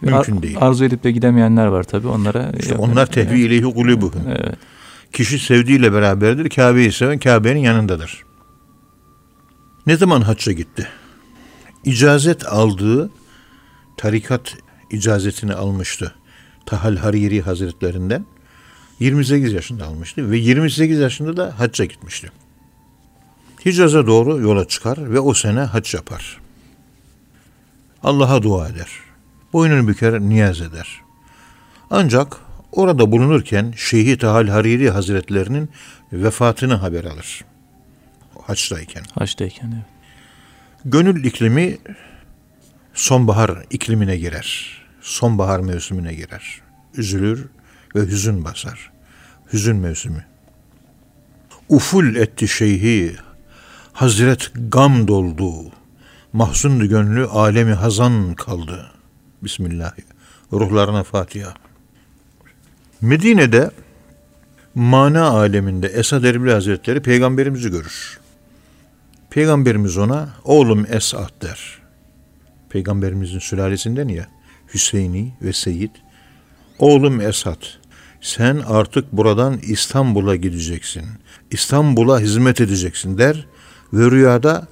mümkün 0.00 0.36
Ar- 0.36 0.42
değil. 0.42 0.56
Arzu 0.60 0.84
edip 0.84 1.04
de 1.04 1.10
gidemeyenler 1.10 1.66
var 1.66 1.82
tabi 1.82 2.08
onlara. 2.08 2.52
İşte 2.58 2.74
onlar 2.74 3.06
tehvi 3.06 3.40
ileyhi 3.40 3.62
kulubuhum. 3.62 4.22
Evet. 4.28 4.58
Kişi 5.12 5.38
sevdiğiyle 5.38 5.92
beraberdir. 5.92 6.50
Kabe'yi 6.50 6.92
seven 6.92 7.18
Kabe'nin 7.18 7.60
yanındadır. 7.60 8.24
Ne 9.86 9.96
zaman 9.96 10.20
hacca 10.20 10.52
gitti? 10.52 10.88
İcazet 11.84 12.46
aldığı 12.46 13.10
tarikat 14.02 14.56
icazetini 14.90 15.54
almıştı. 15.54 16.14
Tahal 16.66 16.96
Hariri 16.96 17.42
Hazretlerinden 17.42 18.26
28 19.00 19.52
yaşında 19.52 19.86
almıştı 19.86 20.30
ve 20.30 20.38
28 20.38 20.98
yaşında 20.98 21.36
da 21.36 21.58
hacca 21.58 21.84
gitmişti. 21.84 22.32
Hicaz'a 23.64 24.06
doğru 24.06 24.40
yola 24.40 24.68
çıkar 24.68 25.12
ve 25.12 25.20
o 25.20 25.34
sene 25.34 25.60
hac 25.60 25.94
yapar. 25.94 26.40
Allah'a 28.02 28.42
dua 28.42 28.68
eder. 28.68 28.88
Boynunu 29.52 29.88
büker, 29.88 30.20
niyaz 30.20 30.60
eder. 30.60 31.00
Ancak 31.90 32.36
orada 32.72 33.12
bulunurken 33.12 33.74
Şeyhi 33.76 34.18
Tahal 34.18 34.48
Hariri 34.48 34.90
Hazretlerinin 34.90 35.70
vefatını 36.12 36.74
haber 36.74 37.04
alır. 37.04 37.44
Haçtayken. 38.46 39.02
Haçtayken 39.14 39.72
evet. 39.74 39.86
Gönül 40.84 41.24
iklimi 41.24 41.78
sonbahar 42.94 43.64
iklimine 43.70 44.16
girer. 44.16 44.78
Sonbahar 45.00 45.60
mevsimine 45.60 46.14
girer. 46.14 46.60
Üzülür 46.94 47.48
ve 47.96 48.00
hüzün 48.00 48.44
basar. 48.44 48.90
Hüzün 49.52 49.76
mevsimi. 49.76 50.26
Uful 51.68 52.14
etti 52.14 52.48
şeyhi, 52.48 53.16
hazret 53.92 54.52
gam 54.68 55.08
doldu. 55.08 55.72
Mahzundu 56.32 56.86
gönlü 56.86 57.26
alemi 57.26 57.72
hazan 57.72 58.34
kaldı. 58.34 58.90
Bismillah. 59.42 59.92
Ruhlarına 60.52 61.02
Fatiha. 61.02 61.54
Medine'de 63.00 63.70
mana 64.74 65.28
aleminde 65.28 65.86
Esad 65.86 66.24
Erbil 66.24 66.50
Hazretleri 66.50 67.02
peygamberimizi 67.02 67.70
görür. 67.70 68.18
Peygamberimiz 69.30 69.96
ona 69.96 70.28
oğlum 70.44 70.86
Esad 70.88 71.42
der. 71.42 71.81
Peygamberimizin 72.72 73.38
sülalesinden 73.38 74.08
ya 74.08 74.26
Hüseyini 74.74 75.32
ve 75.42 75.52
Seyit. 75.52 75.90
Oğlum 76.78 77.20
Esad 77.20 77.62
sen 78.20 78.62
artık 78.66 79.12
buradan 79.12 79.58
İstanbul'a 79.58 80.36
gideceksin. 80.36 81.04
İstanbul'a 81.50 82.20
hizmet 82.20 82.60
edeceksin 82.60 83.18
der 83.18 83.46
ve 83.92 84.10
rüyada 84.10 84.68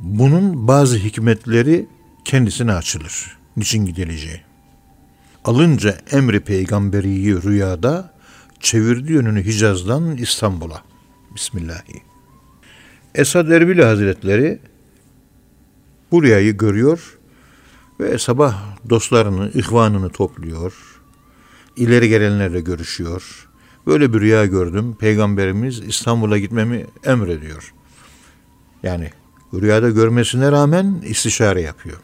bunun 0.00 0.68
bazı 0.68 0.96
hikmetleri 0.96 1.86
kendisine 2.24 2.72
açılır. 2.72 3.36
Niçin 3.56 3.86
gidileceği. 3.86 4.40
Alınca 5.44 5.98
emri 6.12 6.40
peygamberiyi 6.40 7.42
rüyada 7.42 8.14
çevirdi 8.60 9.12
yönünü 9.12 9.44
Hicaz'dan 9.44 10.16
İstanbul'a. 10.16 10.82
Bismillahi. 11.34 12.02
Esad 13.14 13.48
Erbil 13.48 13.78
Hazretleri 13.78 14.58
bu 16.12 16.22
görüyor 16.22 17.18
ve 18.00 18.18
sabah 18.18 18.62
dostlarını, 18.90 19.50
ihvanını 19.54 20.10
topluyor. 20.10 20.72
İleri 21.76 22.08
gelenlerle 22.08 22.60
görüşüyor. 22.60 23.48
Böyle 23.86 24.12
bir 24.12 24.20
rüya 24.20 24.46
gördüm. 24.46 24.96
Peygamberimiz 24.98 25.78
İstanbul'a 25.78 26.38
gitmemi 26.38 26.86
emrediyor. 27.04 27.74
Yani 28.82 29.10
rüyada 29.54 29.90
görmesine 29.90 30.52
rağmen 30.52 31.02
istişare 31.04 31.60
yapıyor. 31.60 31.98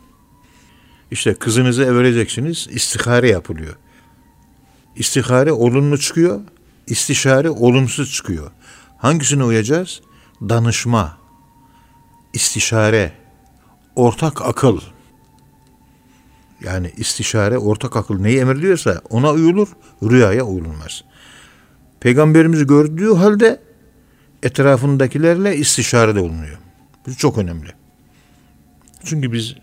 İşte 1.10 1.34
kızınızı 1.34 1.98
vereceksiniz, 1.98 2.68
istihare 2.70 3.28
yapılıyor. 3.28 3.76
İstihare 4.96 5.52
olumlu 5.52 5.98
çıkıyor, 5.98 6.40
istişare 6.86 7.50
olumsuz 7.50 8.12
çıkıyor. 8.12 8.50
Hangisine 8.98 9.44
uyacağız? 9.44 10.00
Danışma, 10.40 11.18
istişare, 12.32 13.12
ortak 14.02 14.42
akıl. 14.42 14.80
Yani 16.64 16.92
istişare, 16.96 17.58
ortak 17.58 17.96
akıl 17.96 18.20
neyi 18.20 18.38
emrediyorsa 18.38 19.00
ona 19.10 19.30
uyulur, 19.30 19.68
rüyaya 20.02 20.42
uyulmaz. 20.44 21.04
Peygamberimizi 22.00 22.66
gördüğü 22.66 23.14
halde 23.14 23.60
etrafındakilerle 24.42 25.56
istişarede 25.56 26.20
bulunuyor. 26.20 26.58
Bu 27.06 27.14
çok 27.14 27.38
önemli. 27.38 27.68
Çünkü 29.04 29.32
biz 29.32 29.54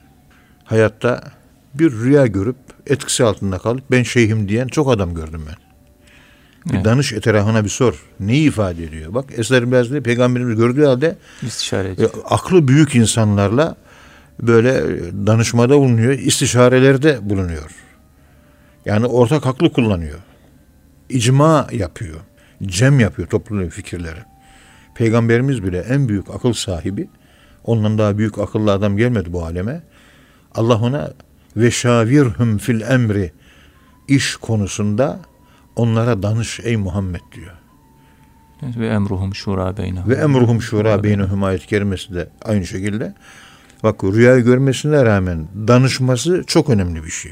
hayatta 0.64 1.32
bir 1.74 1.92
rüya 1.92 2.28
görüp 2.28 2.56
etkisi 2.88 3.24
altında 3.24 3.58
kalıp 3.58 3.92
ben 3.92 4.04
şeyhim 4.04 4.50
diyen 4.50 4.68
çok 4.68 4.92
adam 4.92 5.16
gördüm 5.16 5.46
ben. 5.48 5.56
Bir 6.72 6.76
Evet. 6.76 6.86
danış 6.86 7.14
etrafına 7.14 7.64
bir 7.64 7.70
sor. 7.70 8.06
Neyi 8.20 8.48
ifade 8.48 8.84
ediyor? 8.84 9.14
Bak 9.14 9.26
Eser 9.38 9.72
Beyazlı 9.72 10.04
peygamberimiz 10.04 10.58
gördüğü 10.58 10.86
halde 10.86 11.18
İstişare 11.42 11.88
e, 11.88 11.92
ediyor. 11.92 12.10
aklı 12.26 12.68
büyük 12.68 12.96
insanlarla 12.96 13.76
böyle 14.42 14.84
danışmada 15.28 15.78
bulunuyor, 15.78 16.14
istişarelerde 16.14 17.30
bulunuyor. 17.30 17.72
Yani 18.86 19.06
ortak 19.06 19.46
aklı 19.46 19.74
kullanıyor. 19.74 20.20
İcma 21.10 21.68
yapıyor. 21.72 22.20
Cem 22.64 23.00
yapıyor 23.00 23.28
topluluğun 23.28 23.70
fikirleri. 23.70 24.20
Peygamberimiz 24.96 25.64
bile 25.64 25.80
en 25.80 26.10
büyük 26.10 26.30
akıl 26.30 26.54
sahibi. 26.54 27.08
Ondan 27.64 27.98
daha 27.98 28.18
büyük 28.18 28.40
akıllı 28.40 28.72
adam 28.72 28.98
gelmedi 28.98 29.34
bu 29.34 29.46
aleme. 29.46 29.82
Allah 30.56 30.82
ona 30.82 31.14
ve 31.58 31.72
şavirhum 31.72 32.58
fil 32.58 32.82
emri 32.82 33.32
iş 34.08 34.36
konusunda 34.36 35.20
onlara 35.76 36.24
danış 36.24 36.60
ey 36.64 36.78
Muhammed 36.78 37.22
diyor. 37.36 37.54
Ve 38.78 38.88
emruhum 38.88 39.36
şura 39.36 39.78
beynehum. 39.78 40.10
Ve 40.10 40.16
emruhum 40.16 40.62
şura 40.62 41.04
beynehum 41.04 41.44
ayet 41.44 41.66
kerimesi 41.66 42.16
de 42.16 42.30
aynı 42.42 42.66
şekilde. 42.66 43.14
Bak 43.86 44.04
rüyayı 44.04 44.44
görmesine 44.44 45.06
rağmen 45.06 45.48
danışması 45.68 46.44
çok 46.48 46.70
önemli 46.70 47.04
bir 47.04 47.10
şey. 47.10 47.32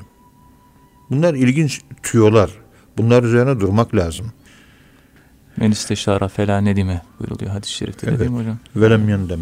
Bunlar 1.10 1.34
ilginç 1.34 1.82
tüyolar. 2.04 2.52
Bunlar 2.98 3.24
üzerine 3.24 3.60
durmak 3.60 3.96
lazım. 3.96 4.26
Men 5.58 5.72
isteşara 5.72 6.28
fela 6.28 6.62
nedime 6.62 7.02
buyuruluyor 7.20 7.52
hadis-i 7.52 7.74
şerifte 7.74 8.08
Evet. 8.10 8.20
değil 8.20 8.32
mi 8.32 8.38
hocam? 8.40 8.58
Velem 8.76 9.10
yendem. 9.10 9.40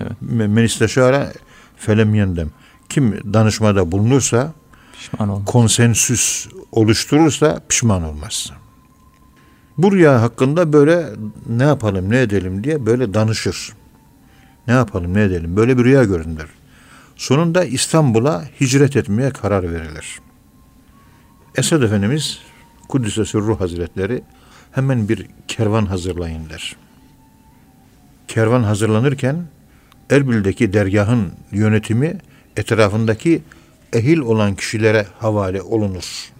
Evet. 0.00 0.12
Men 0.20 0.64
isteşara 0.64 1.32
felem 1.76 2.14
yendem. 2.14 2.50
Kim 2.88 3.34
danışmada 3.34 3.92
bulunursa, 3.92 4.52
Pişman 4.92 5.28
olma. 5.28 5.44
konsensüs 5.44 6.48
oluşturursa 6.72 7.60
pişman 7.68 8.02
olmaz. 8.02 8.50
Bu 9.78 9.92
rüya 9.92 10.22
hakkında 10.22 10.72
böyle 10.72 11.06
ne 11.48 11.62
yapalım 11.64 12.10
ne 12.10 12.20
edelim 12.20 12.64
diye 12.64 12.86
böyle 12.86 13.14
danışır. 13.14 13.72
Ne 14.70 14.76
yapalım 14.76 15.14
ne 15.14 15.22
edelim 15.22 15.56
böyle 15.56 15.78
bir 15.78 15.84
rüya 15.84 16.04
görünür. 16.04 16.46
Sonunda 17.16 17.64
İstanbul'a 17.64 18.44
hicret 18.60 18.96
etmeye 18.96 19.30
karar 19.30 19.62
verilir. 19.62 20.20
Esad 21.56 21.82
Efendimiz 21.82 22.38
Kuddise 22.88 23.24
Sürruh 23.24 23.60
Hazretleri 23.60 24.22
hemen 24.72 25.08
bir 25.08 25.26
kervan 25.48 25.86
hazırlayın 25.86 26.50
der. 26.50 26.76
Kervan 28.28 28.62
hazırlanırken 28.62 29.44
Erbil'deki 30.10 30.72
dergahın 30.72 31.32
yönetimi 31.52 32.18
etrafındaki 32.56 33.42
ehil 33.92 34.18
olan 34.18 34.54
kişilere 34.54 35.06
havale 35.18 35.62
olunur. 35.62 36.32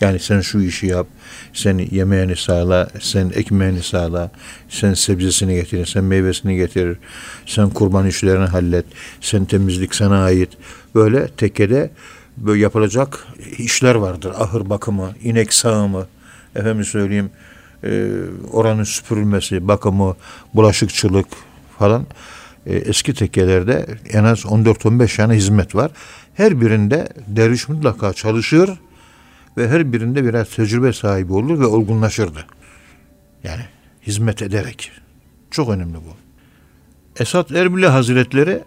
Yani 0.00 0.18
sen 0.18 0.40
şu 0.40 0.60
işi 0.60 0.86
yap, 0.86 1.06
sen 1.52 1.78
yemeğini 1.90 2.36
sağla, 2.36 2.88
sen 3.00 3.32
ekmeğini 3.34 3.82
sağla, 3.82 4.30
sen 4.68 4.94
sebzesini 4.94 5.54
getirir, 5.54 5.86
sen 5.86 6.04
meyvesini 6.04 6.56
getirir, 6.56 6.98
sen 7.46 7.70
kurban 7.70 8.06
işlerini 8.06 8.46
hallet, 8.46 8.84
sen 9.20 9.44
temizlik 9.44 9.94
sana 9.94 10.24
ait. 10.24 10.50
Böyle 10.94 11.28
tekkede 11.28 11.90
böyle 12.36 12.62
yapılacak 12.62 13.26
işler 13.58 13.94
vardır. 13.94 14.32
Ahır 14.38 14.70
bakımı, 14.70 15.14
inek 15.22 15.54
sağımı, 15.54 16.06
efendim 16.56 16.84
söyleyeyim, 16.84 17.30
e, 17.84 18.08
oranın 18.52 18.84
süpürülmesi, 18.84 19.68
bakımı, 19.68 20.16
bulaşıkçılık 20.54 21.26
falan. 21.78 22.06
E, 22.66 22.76
eski 22.76 23.14
tekkelerde 23.14 23.86
en 24.10 24.24
az 24.24 24.38
14-15 24.44 25.16
tane 25.16 25.34
hizmet 25.34 25.74
var. 25.74 25.90
Her 26.34 26.60
birinde 26.60 27.08
derviş 27.26 27.68
mutlaka 27.68 28.12
çalışır 28.12 28.70
ve 29.58 29.68
her 29.68 29.92
birinde 29.92 30.24
birer 30.24 30.44
tecrübe 30.44 30.92
sahibi 30.92 31.32
olur 31.32 31.60
ve 31.60 31.66
olgunlaşırdı. 31.66 32.46
Yani 33.44 33.62
hizmet 34.06 34.42
ederek. 34.42 34.90
Çok 35.50 35.68
önemli 35.68 35.94
bu. 35.94 36.16
Esat 37.22 37.52
Erbil 37.52 37.82
Hazretleri 37.82 38.60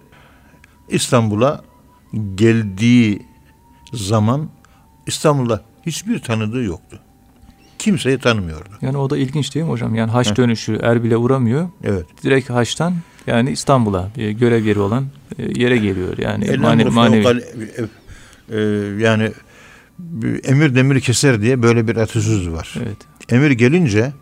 İstanbul'a 0.89 1.61
geldiği 2.35 3.21
zaman 3.93 4.49
İstanbul'da 5.07 5.61
hiçbir 5.85 6.19
tanıdığı 6.19 6.63
yoktu. 6.63 6.99
Kimseyi 7.79 8.17
tanımıyordu. 8.17 8.69
Yani 8.81 8.97
o 8.97 9.09
da 9.09 9.17
ilginç 9.17 9.55
değil 9.55 9.65
mi 9.65 9.71
hocam? 9.71 9.95
Yani 9.95 10.11
haç 10.11 10.37
dönüşü 10.37 10.79
Erbil'e 10.81 11.17
uğramıyor. 11.17 11.69
Evet. 11.83 12.05
Direkt 12.23 12.49
haçtan 12.49 12.93
yani 13.27 13.51
İstanbul'a 13.51 14.09
bir 14.17 14.29
görev 14.31 14.65
yeri 14.65 14.79
olan 14.79 15.05
e, 15.37 15.59
yere 15.61 15.77
geliyor. 15.77 16.17
Yani 16.17 16.57
manevi. 16.57 17.23
fevkal- 17.23 17.43
e, 18.51 18.57
e, 18.57 19.03
yani 19.03 19.31
emir 20.43 20.75
demiri 20.75 21.01
keser 21.01 21.41
diye 21.41 21.63
böyle 21.63 21.87
bir 21.87 21.95
atasöz 21.95 22.49
var. 22.49 22.75
Evet. 22.77 22.97
Emir 23.29 23.51
gelince 23.51 24.13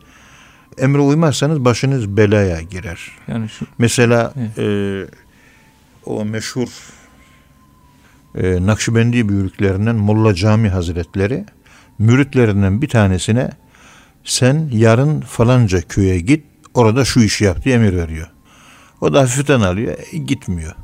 emre 0.78 1.02
uymazsanız 1.02 1.66
başınız 1.66 2.18
belaya 2.18 2.62
girer. 2.62 3.12
Yani 3.28 3.50
şu 3.50 3.66
Mesela 3.78 4.34
Evet. 4.38 4.60
e, 4.60 5.08
o 6.06 6.26
meşhur 6.26 6.68
e, 8.36 8.66
Nakşibendi 8.66 9.30
büyüklerinden 9.30 9.96
Molla 9.96 10.36
Cami 10.36 10.70
Hazretleri 10.70 11.46
müritlerinden 12.00 12.82
bir 12.82 12.90
tanesine 12.90 13.50
sen 14.24 14.70
yarın 14.72 15.22
falanca 15.22 15.82
köye 15.82 16.20
git 16.20 16.46
orada 16.74 17.06
şu 17.06 17.20
işi 17.20 17.44
yap 17.44 17.66
diye 17.66 17.76
emir 17.76 17.96
veriyor. 17.98 18.28
O 19.02 19.14
da 19.14 19.22
hafiften 19.22 19.62
alıyor 19.62 19.98
e, 20.14 20.18
gitmiyor. 20.18 20.76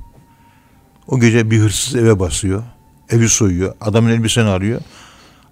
O 1.08 1.19
gece 1.19 1.51
bir 1.51 1.60
hırsız 1.60 1.95
eve 1.95 2.19
basıyor. 2.19 2.63
Evi 3.09 3.29
soyuyor. 3.29 3.75
Adamın 3.81 4.09
elbiseni 4.09 4.49
alıyor. 4.49 4.81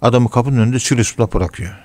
Adamı 0.01 0.29
kapının 0.29 0.57
önünde 0.57 0.79
çırılçıplak 0.79 1.33
bırakıyor. 1.33 1.75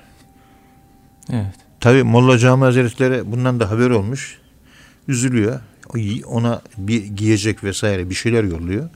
evet. 1.33 1.55
Tabi 1.81 2.03
Molla 2.03 2.39
Cami 2.39 2.65
Hazretleri 2.65 3.33
bundan 3.33 3.61
da 3.61 3.71
haber 3.71 3.91
olmuş. 3.91 4.39
Üzülüyor. 5.09 5.61
Ona 6.27 6.63
bir 6.79 7.05
giyecek 7.05 7.65
vesaire 7.65 8.11
bir 8.11 8.15
şeyler 8.15 8.45
yolluyor. 8.45 8.89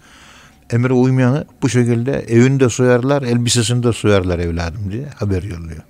Emre 0.70 0.92
uymayanı 0.92 1.44
bu 1.62 1.68
şekilde 1.68 2.12
evini 2.12 2.60
de 2.60 2.68
soyarlar, 2.68 3.22
elbisesini 3.22 3.82
de 3.82 3.92
soyarlar 3.92 4.38
evladım 4.38 4.92
diye 4.92 5.06
haber 5.06 5.42
yolluyor. 5.42 5.82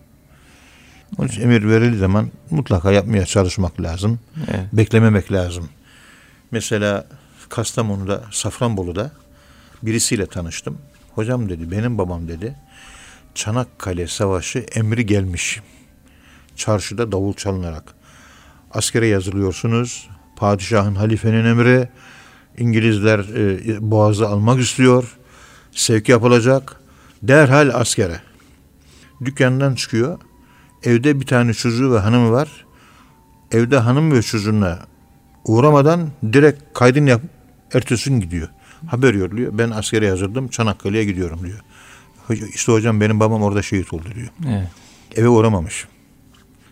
Onun 1.18 1.28
için 1.28 1.40
emir 1.40 1.68
verildiği 1.68 2.00
zaman 2.00 2.30
mutlaka 2.50 2.92
yapmaya 2.92 3.26
çalışmak 3.26 3.80
lazım. 3.80 4.20
Evet. 4.50 4.66
Beklememek 4.72 5.32
lazım. 5.32 5.68
Mesela 6.50 7.06
Kastamonu'da, 7.48 8.22
Safranbolu'da 8.30 9.10
birisiyle 9.82 10.26
tanıştım. 10.26 10.78
Hocam 11.14 11.48
dedi, 11.48 11.70
benim 11.70 11.98
babam 11.98 12.28
dedi, 12.28 12.56
Çanakkale 13.34 14.06
Savaşı 14.06 14.58
emri 14.58 15.06
gelmiş. 15.06 15.60
Çarşıda 16.56 17.12
davul 17.12 17.34
çalınarak. 17.34 17.94
Askere 18.70 19.06
yazılıyorsunuz. 19.06 20.08
Padişahın, 20.36 20.94
halifenin 20.94 21.44
emri. 21.44 21.88
İngilizler 22.58 23.18
e, 23.18 23.90
boğazı 23.90 24.28
almak 24.28 24.60
istiyor. 24.60 25.18
Sevk 25.72 26.08
yapılacak. 26.08 26.80
Derhal 27.22 27.70
askere. 27.74 28.20
Dükkandan 29.24 29.74
çıkıyor. 29.74 30.18
Evde 30.82 31.20
bir 31.20 31.26
tane 31.26 31.54
çocuğu 31.54 31.92
ve 31.92 31.98
hanımı 31.98 32.32
var. 32.32 32.66
Evde 33.52 33.78
hanım 33.78 34.12
ve 34.12 34.22
çocuğuna 34.22 34.78
uğramadan 35.44 36.10
direkt 36.32 36.62
kaydını 36.74 37.10
yapıp 37.10 37.30
ertesi 37.74 38.10
gün 38.10 38.20
gidiyor. 38.20 38.48
Haber 38.86 39.14
yolluyor. 39.14 39.58
Ben 39.58 39.70
askere 39.70 40.06
yazıldım. 40.06 40.48
Çanakkale'ye 40.48 41.04
gidiyorum 41.04 41.40
diyor. 41.42 41.60
İşte 42.54 42.72
hocam 42.72 43.00
benim 43.00 43.20
babam 43.20 43.42
orada 43.42 43.62
şehit 43.62 43.92
oldu 43.92 44.08
diyor. 44.14 44.28
Evet. 44.48 44.68
Eve 45.16 45.28
uğramamış. 45.28 45.86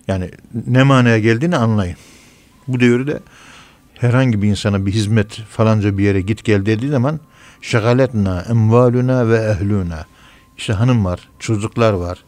Yani 0.08 0.30
ne 0.66 0.82
manaya 0.82 1.18
geldiğini 1.18 1.56
anlayın. 1.56 1.96
Bu 2.68 2.80
devirde 2.80 3.20
herhangi 3.98 4.42
bir 4.42 4.48
insana 4.48 4.86
bir 4.86 4.92
hizmet 4.92 5.32
falanca 5.32 5.98
bir 5.98 6.04
yere 6.04 6.20
git 6.20 6.44
gel 6.44 6.66
dediği 6.66 6.88
zaman 6.90 7.20
şagaletna 7.60 8.40
emvaluna 8.40 9.28
ve 9.28 9.36
ehluna. 9.36 10.06
İşte 10.58 10.72
hanım 10.72 11.04
var, 11.04 11.28
çocuklar 11.38 11.92
var. 11.92 12.18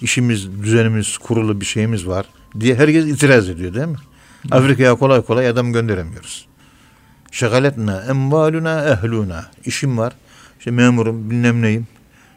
işimiz, 0.00 0.62
düzenimiz, 0.62 1.18
kurulu 1.18 1.60
bir 1.60 1.66
şeyimiz 1.66 2.06
var 2.06 2.26
diye 2.60 2.74
herkes 2.74 3.04
itiraz 3.06 3.48
ediyor 3.48 3.74
değil 3.74 3.86
mi? 3.86 3.96
Afrika'ya 4.50 4.94
kolay 4.94 5.22
kolay 5.22 5.48
adam 5.48 5.72
gönderemiyoruz. 5.72 6.46
Şagaletna 7.34 8.02
emvaluna 8.02 8.84
ehluna. 8.84 9.50
İşim 9.64 9.98
var. 9.98 10.12
İşte 10.58 10.70
memurum, 10.70 11.30
bilmem 11.30 11.62
neyim. 11.62 11.86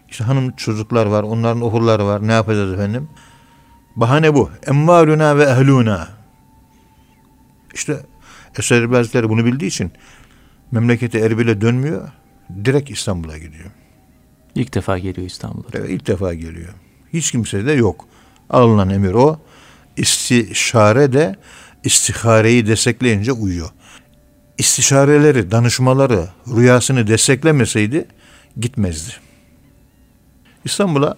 İşte 0.10 0.24
hanım 0.24 0.52
çocuklar 0.52 1.06
var, 1.06 1.24
onların 1.24 1.62
okulları 1.62 2.06
var. 2.06 2.28
Ne 2.28 2.32
yapacağız 2.32 2.74
efendim? 2.74 3.10
Bahane 3.96 4.34
bu. 4.34 4.50
Emvaluna 4.68 5.38
ve 5.38 5.44
ehluna. 5.44 6.08
İşte 7.74 8.00
Eser 8.60 8.84
Hazretleri 8.84 9.30
bunu 9.30 9.46
bildiği 9.46 9.68
için 9.68 9.92
memleketi 10.72 11.20
Erbil'e 11.20 11.62
dönmüyor. 11.62 12.10
Direkt 12.66 12.90
İstanbul'a 12.90 13.38
gidiyor. 13.38 13.72
İlk 14.56 14.76
defa 14.76 14.98
geliyor 14.98 15.28
İstanbul'a. 15.28 15.68
Evet, 15.74 15.90
ilk 15.90 16.08
defa 16.08 16.34
geliyor. 16.34 16.74
Hiç 17.14 17.32
kimse 17.32 17.66
de 17.66 17.72
yok. 17.72 18.06
Alınan 18.50 18.90
emir 18.90 19.14
o. 19.14 19.40
İstişare 19.98 21.14
de 21.14 21.36
istihareyi 21.84 22.68
destekleyince 22.68 23.32
uyuyor. 23.32 23.70
İstişareleri, 24.58 25.52
danışmaları, 25.52 26.28
rüyasını 26.48 27.08
desteklemeseydi 27.08 28.06
gitmezdi. 28.60 29.12
İstanbul'a 30.66 31.18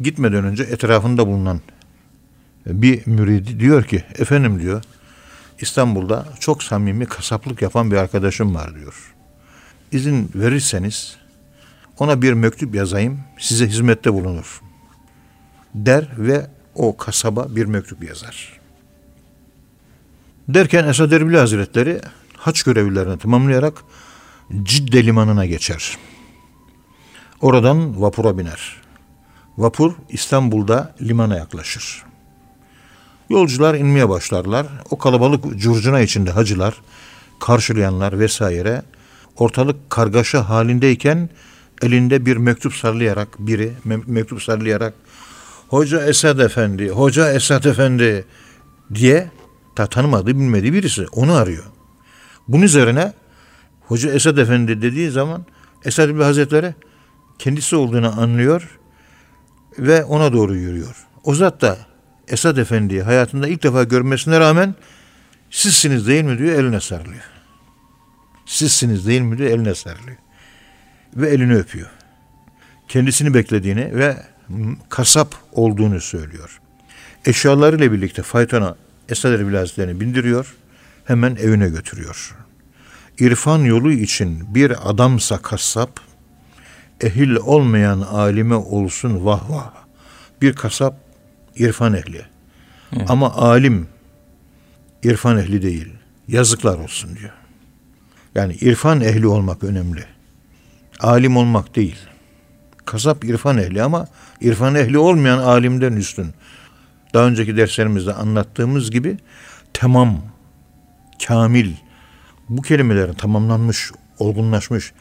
gitmeden 0.00 0.44
önce 0.44 0.62
etrafında 0.62 1.26
bulunan 1.26 1.60
bir 2.66 3.06
müridi 3.06 3.60
diyor 3.60 3.84
ki 3.84 4.04
efendim 4.18 4.60
diyor 4.60 4.82
İstanbul'da 5.60 6.26
çok 6.40 6.62
samimi 6.62 7.06
kasaplık 7.06 7.62
yapan 7.62 7.90
bir 7.90 7.96
arkadaşım 7.96 8.54
var 8.54 8.74
diyor. 8.74 9.14
İzin 9.92 10.30
verirseniz 10.34 11.16
ona 11.98 12.22
bir 12.22 12.32
mektup 12.32 12.74
yazayım 12.74 13.20
size 13.38 13.66
hizmette 13.66 14.12
bulunur 14.12 14.60
der 15.74 16.08
ve 16.18 16.46
o 16.74 16.96
kasaba 16.96 17.56
bir 17.56 17.64
mektup 17.64 18.04
yazar. 18.04 18.60
Derken 20.48 20.88
Esad 20.88 21.12
Erbil 21.12 21.34
Hazretleri 21.34 22.00
haç 22.46 22.62
görevlilerini 22.62 23.18
tamamlayarak 23.18 23.74
Cidde 24.62 25.06
limanına 25.06 25.46
geçer. 25.46 25.98
Oradan 27.40 28.02
vapura 28.02 28.38
biner. 28.38 28.82
Vapur 29.58 29.92
İstanbul'da 30.08 30.94
limana 31.02 31.36
yaklaşır. 31.36 32.04
Yolcular 33.30 33.74
inmeye 33.74 34.08
başlarlar. 34.08 34.66
O 34.90 34.98
kalabalık 34.98 35.58
curcuna 35.58 36.00
içinde 36.00 36.30
hacılar, 36.30 36.74
karşılayanlar 37.40 38.18
vesaire 38.18 38.82
ortalık 39.36 39.90
kargaşa 39.90 40.48
halindeyken 40.48 41.28
elinde 41.82 42.26
bir 42.26 42.36
mektup 42.36 42.74
sallayarak 42.74 43.28
biri 43.38 43.72
me- 43.86 44.06
mektup 44.06 44.42
sallayarak 44.42 44.94
Hoca 45.68 46.06
Esad 46.06 46.38
Efendi, 46.38 46.88
Hoca 46.88 47.32
Esad 47.32 47.64
Efendi 47.64 48.24
diye 48.94 49.30
ta 49.76 49.86
tanımadığı 49.86 50.26
bilmediği 50.26 50.72
birisi 50.72 51.06
onu 51.12 51.32
arıyor. 51.32 51.64
Bunun 52.48 52.62
üzerine 52.62 53.12
Hoca 53.80 54.12
Esad 54.12 54.36
Efendi 54.36 54.82
dediği 54.82 55.10
zaman 55.10 55.46
Esad 55.84 56.08
İbni 56.08 56.22
Hazretleri 56.22 56.74
kendisi 57.38 57.76
olduğunu 57.76 58.20
anlıyor 58.20 58.78
ve 59.78 60.04
ona 60.04 60.32
doğru 60.32 60.56
yürüyor. 60.56 61.06
O 61.24 61.34
zat 61.34 61.60
da 61.60 61.78
Esad 62.28 62.56
Efendi'yi 62.56 63.02
hayatında 63.02 63.48
ilk 63.48 63.62
defa 63.62 63.84
görmesine 63.84 64.40
rağmen 64.40 64.74
sizsiniz 65.50 66.06
değil 66.06 66.24
mi 66.24 66.38
diyor 66.38 66.58
eline 66.58 66.80
sarılıyor. 66.80 67.24
Sizsiniz 68.46 69.06
değil 69.06 69.20
mi 69.20 69.38
diyor 69.38 69.50
eline 69.50 69.74
sarılıyor. 69.74 70.16
Ve 71.16 71.30
elini 71.30 71.56
öpüyor. 71.56 71.90
Kendisini 72.88 73.34
beklediğini 73.34 73.96
ve 73.96 74.16
kasap 74.88 75.34
olduğunu 75.52 76.00
söylüyor. 76.00 76.60
Eşyalarıyla 77.24 77.92
birlikte 77.92 78.22
faytona 78.22 78.76
Esad 79.08 79.32
Erbil 79.32 79.54
Hazretleri'ni 79.54 80.00
bindiriyor. 80.00 80.56
Hemen 81.06 81.36
evine 81.36 81.68
götürüyor. 81.68 82.36
İrfan 83.18 83.58
yolu 83.58 83.92
için 83.92 84.54
bir 84.54 84.90
adamsa 84.90 85.38
kasap, 85.38 86.00
ehil 87.00 87.36
olmayan 87.36 88.00
alime 88.00 88.54
olsun 88.54 89.24
vah 89.24 89.50
vah. 89.50 89.70
Bir 90.42 90.52
kasap 90.52 91.00
irfan 91.56 91.94
ehli. 91.94 92.22
Evet. 92.96 93.10
Ama 93.10 93.34
alim 93.34 93.88
irfan 95.02 95.38
ehli 95.38 95.62
değil. 95.62 95.88
Yazıklar 96.28 96.78
olsun 96.78 97.16
diyor. 97.16 97.32
Yani 98.34 98.54
irfan 98.54 99.00
ehli 99.00 99.26
olmak 99.26 99.64
önemli. 99.64 100.04
Alim 101.00 101.36
olmak 101.36 101.76
değil. 101.76 101.96
Kasap 102.84 103.24
irfan 103.24 103.58
ehli 103.58 103.82
ama 103.82 104.06
irfan 104.40 104.74
ehli 104.74 104.98
olmayan 104.98 105.38
alimden 105.38 105.92
üstün. 105.92 106.34
Daha 107.14 107.26
önceki 107.26 107.56
derslerimizde 107.56 108.14
anlattığımız 108.14 108.90
gibi 108.90 109.16
tamam, 109.72 110.22
kamil, 111.26 111.72
bu 112.48 112.62
kelimelerin 112.62 113.12
tamamlanmış, 113.12 113.90
olgunlaşmış 114.18 114.92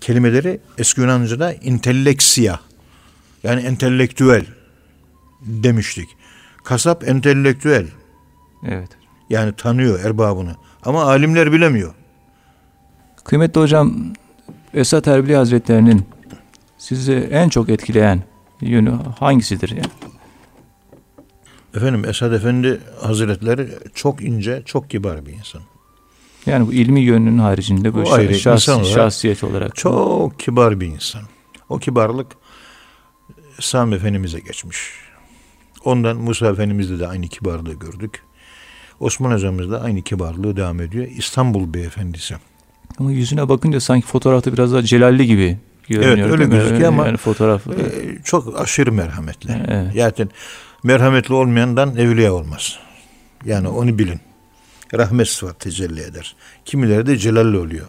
kelimeleri 0.00 0.60
eski 0.78 1.00
Yunanca'da 1.00 1.52
intelleksiya 1.52 2.60
yani 3.42 3.60
entelektüel 3.60 4.46
demiştik. 5.40 6.08
Kasap 6.64 7.08
entelektüel. 7.08 7.86
Evet. 8.66 8.88
Yani 9.30 9.52
tanıyor 9.56 10.00
erbabını. 10.04 10.54
Ama 10.82 11.02
alimler 11.04 11.52
bilemiyor. 11.52 11.94
Kıymetli 13.24 13.60
hocam 13.60 14.12
Esat 14.74 15.08
Erbili 15.08 15.36
Hazretlerinin 15.36 16.06
sizi 16.78 17.12
en 17.12 17.48
çok 17.48 17.68
etkileyen 17.68 18.22
yönü 18.60 18.98
hangisidir 19.18 19.70
yani? 19.70 20.09
Efendim 21.74 22.04
Esad 22.04 22.32
Efendi 22.32 22.80
Hazretleri 23.00 23.68
çok 23.94 24.22
ince, 24.22 24.62
çok 24.66 24.90
kibar 24.90 25.26
bir 25.26 25.32
insan. 25.32 25.62
Yani 26.46 26.66
bu 26.66 26.72
ilmi 26.72 27.00
yönünün 27.00 27.38
haricinde 27.38 27.94
bu 27.94 28.12
ayrı, 28.12 28.34
şahs, 28.34 28.68
olarak, 28.68 28.86
şahsiyet 28.86 29.44
olarak. 29.44 29.76
Çok 29.76 30.40
kibar 30.40 30.80
bir 30.80 30.86
insan. 30.86 31.22
O 31.68 31.78
kibarlık 31.78 32.26
Sami 33.60 33.94
Efendimiz'e 33.94 34.40
geçmiş. 34.40 34.78
Ondan 35.84 36.16
Musa 36.16 36.48
Efendimiz'de 36.48 36.98
de 36.98 37.06
aynı 37.06 37.28
kibarlığı 37.28 37.74
gördük. 37.74 38.22
Osman 39.00 39.32
Hocamız 39.32 39.70
da 39.70 39.80
aynı 39.82 40.02
kibarlığı 40.02 40.56
devam 40.56 40.80
ediyor. 40.80 41.06
İstanbul 41.06 41.74
Beyefendisi. 41.74 42.34
Ama 42.98 43.12
yüzüne 43.12 43.48
bakınca 43.48 43.80
sanki 43.80 44.06
fotoğrafta 44.06 44.52
biraz 44.52 44.72
daha 44.72 44.82
celalli 44.82 45.26
gibi 45.26 45.58
görünüyor. 45.88 46.18
Evet 46.18 46.32
öyle 46.32 46.44
gözüküyor 46.44 46.88
ama 46.88 47.06
yani 47.06 47.16
fotoğraf 47.16 47.66
e, 47.66 47.72
çok 48.24 48.60
aşırı 48.60 48.92
merhametli. 48.92 49.64
Evet. 49.68 49.94
Yani 49.94 50.28
merhametli 50.82 51.34
olmayandan 51.34 51.96
evliya 51.96 52.32
olmaz. 52.32 52.78
Yani 53.44 53.68
onu 53.68 53.98
bilin. 53.98 54.20
Rahmet 54.94 55.28
sıfat 55.28 55.60
tecelli 55.60 56.02
eder. 56.02 56.36
Kimileri 56.64 57.06
de 57.06 57.16
celalli 57.16 57.58
oluyor. 57.58 57.86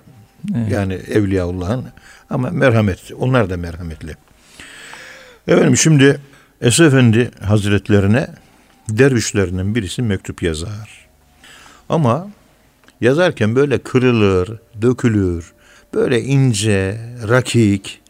Evet. 0.56 0.71
Yani 0.71 0.93
Evliyaullah'ın 0.93 1.86
ama 2.30 2.49
merhamet. 2.49 3.12
Onlar 3.19 3.49
da 3.49 3.58
merhametli. 3.58 4.15
Efendim 5.47 5.77
şimdi 5.77 6.21
Esef 6.62 6.88
Efendi 6.88 7.32
Hazretlerine 7.43 8.27
dervişlerinden 8.89 9.75
birisi 9.75 10.01
mektup 10.01 10.43
yazar. 10.43 11.08
Ama 11.89 12.27
yazarken 13.01 13.56
böyle 13.56 13.77
kırılır, 13.77 14.60
dökülür, 14.82 15.54
böyle 15.93 16.21
ince, 16.21 16.99
rakik, 17.30 18.01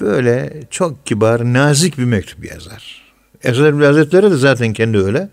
böyle 0.00 0.62
çok 0.70 1.06
kibar, 1.06 1.44
nazik 1.44 1.98
bir 1.98 2.04
mektup 2.04 2.44
yazar. 2.44 3.05
Esef 3.46 3.74
Hazretleri 3.74 4.30
de 4.30 4.36
zaten 4.36 4.72
kendi 4.72 4.98
öyle. 4.98 5.28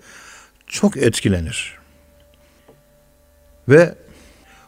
Çok 0.68 0.98
etkilenir. 0.98 1.78
Ve 3.70 3.96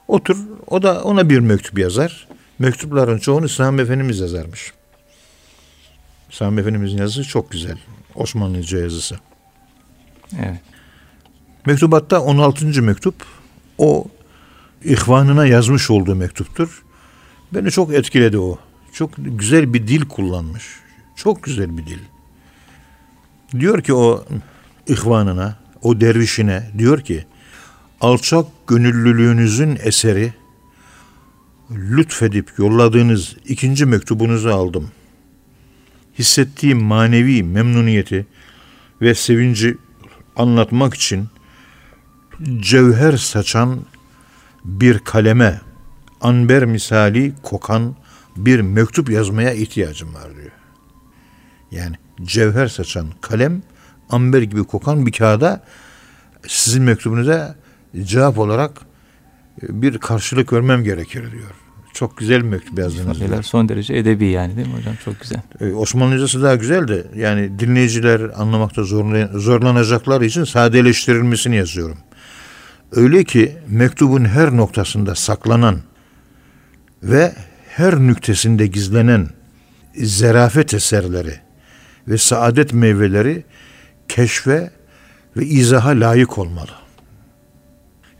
otur, 0.07 0.37
o 0.67 0.83
da 0.83 1.03
ona 1.03 1.29
bir 1.29 1.39
mektup 1.39 1.79
yazar. 1.79 2.27
Mektupların 2.59 3.17
çoğunu 3.17 3.49
Sami 3.49 3.81
Efendimiz 3.81 4.19
yazarmış. 4.19 4.73
Sami 6.29 6.61
Efendimizin 6.61 6.97
yazısı 6.97 7.23
çok 7.23 7.51
güzel. 7.51 7.77
Osmanlıca 8.15 8.79
yazısı. 8.79 9.15
Evet. 10.39 10.59
Mektubatta 11.65 12.21
16. 12.21 12.81
mektup 12.81 13.15
o 13.77 14.05
ihvanına 14.83 15.45
yazmış 15.45 15.91
olduğu 15.91 16.15
mektuptur. 16.15 16.83
Beni 17.53 17.71
çok 17.71 17.93
etkiledi 17.93 18.37
o. 18.37 18.59
Çok 18.93 19.11
güzel 19.17 19.73
bir 19.73 19.87
dil 19.87 20.05
kullanmış. 20.05 20.63
Çok 21.15 21.43
güzel 21.43 21.77
bir 21.77 21.85
dil. 21.85 21.99
Diyor 23.51 23.81
ki 23.81 23.93
o 23.93 24.25
ihvanına, 24.87 25.57
o 25.81 26.01
dervişine 26.01 26.71
diyor 26.77 27.01
ki 27.01 27.25
alçak 28.01 28.45
gönüllülüğünüzün 28.67 29.77
eseri 29.83 30.33
lütfedip 31.71 32.51
yolladığınız 32.57 33.35
ikinci 33.45 33.85
mektubunuzu 33.85 34.49
aldım. 34.49 34.91
Hissettiğim 36.19 36.83
manevi 36.83 37.43
memnuniyeti 37.43 38.25
ve 39.01 39.15
sevinci 39.15 39.77
anlatmak 40.35 40.93
için 40.93 41.27
cevher 42.59 43.17
saçan 43.17 43.79
bir 44.65 44.99
kaleme, 44.99 45.61
anber 46.21 46.65
misali 46.65 47.33
kokan 47.43 47.95
bir 48.35 48.59
mektup 48.59 49.09
yazmaya 49.09 49.53
ihtiyacım 49.53 50.13
var 50.13 50.35
diyor. 50.35 50.51
Yani 51.71 51.95
cevher 52.23 52.67
saçan 52.67 53.07
kalem, 53.21 53.61
amber 54.09 54.41
gibi 54.41 54.63
kokan 54.63 55.05
bir 55.05 55.11
kağıda 55.11 55.61
sizin 56.47 56.83
mektubunuza 56.83 57.55
cevap 58.03 58.37
olarak 58.37 58.71
e, 59.61 59.81
bir 59.81 59.97
karşılık 59.97 60.53
vermem 60.53 60.83
gerekir 60.83 61.31
diyor. 61.31 61.51
Çok 61.93 62.17
güzel 62.17 62.43
bir 62.43 62.49
mektup 62.49 62.79
yazdınız. 62.79 63.19
Diyor. 63.19 63.43
Son 63.43 63.69
derece 63.69 63.93
edebi 63.93 64.25
yani 64.25 64.55
değil 64.55 64.67
mi 64.67 64.73
hocam? 64.73 64.95
Çok 65.05 65.19
güzel. 65.19 65.41
Ee, 65.61 65.73
Osmanlıcası 65.73 66.41
daha 66.41 66.55
güzel 66.55 66.87
de 66.87 67.07
yani 67.15 67.59
dinleyiciler 67.59 68.21
anlamakta 68.35 68.83
zorlanacaklar 69.33 70.21
için 70.21 70.43
sadeleştirilmesini 70.43 71.55
yazıyorum. 71.55 71.97
Öyle 72.91 73.23
ki 73.23 73.57
mektubun 73.67 74.25
her 74.25 74.57
noktasında 74.57 75.15
saklanan 75.15 75.79
ve 77.03 77.33
her 77.69 77.99
nüktesinde 77.99 78.67
gizlenen 78.67 79.29
zerafet 79.95 80.73
eserleri 80.73 81.44
ve 82.07 82.17
saadet 82.17 82.73
meyveleri 82.73 83.43
keşfe 84.07 84.71
ve 85.37 85.45
izaha 85.45 85.89
layık 85.89 86.37
olmalı. 86.37 86.71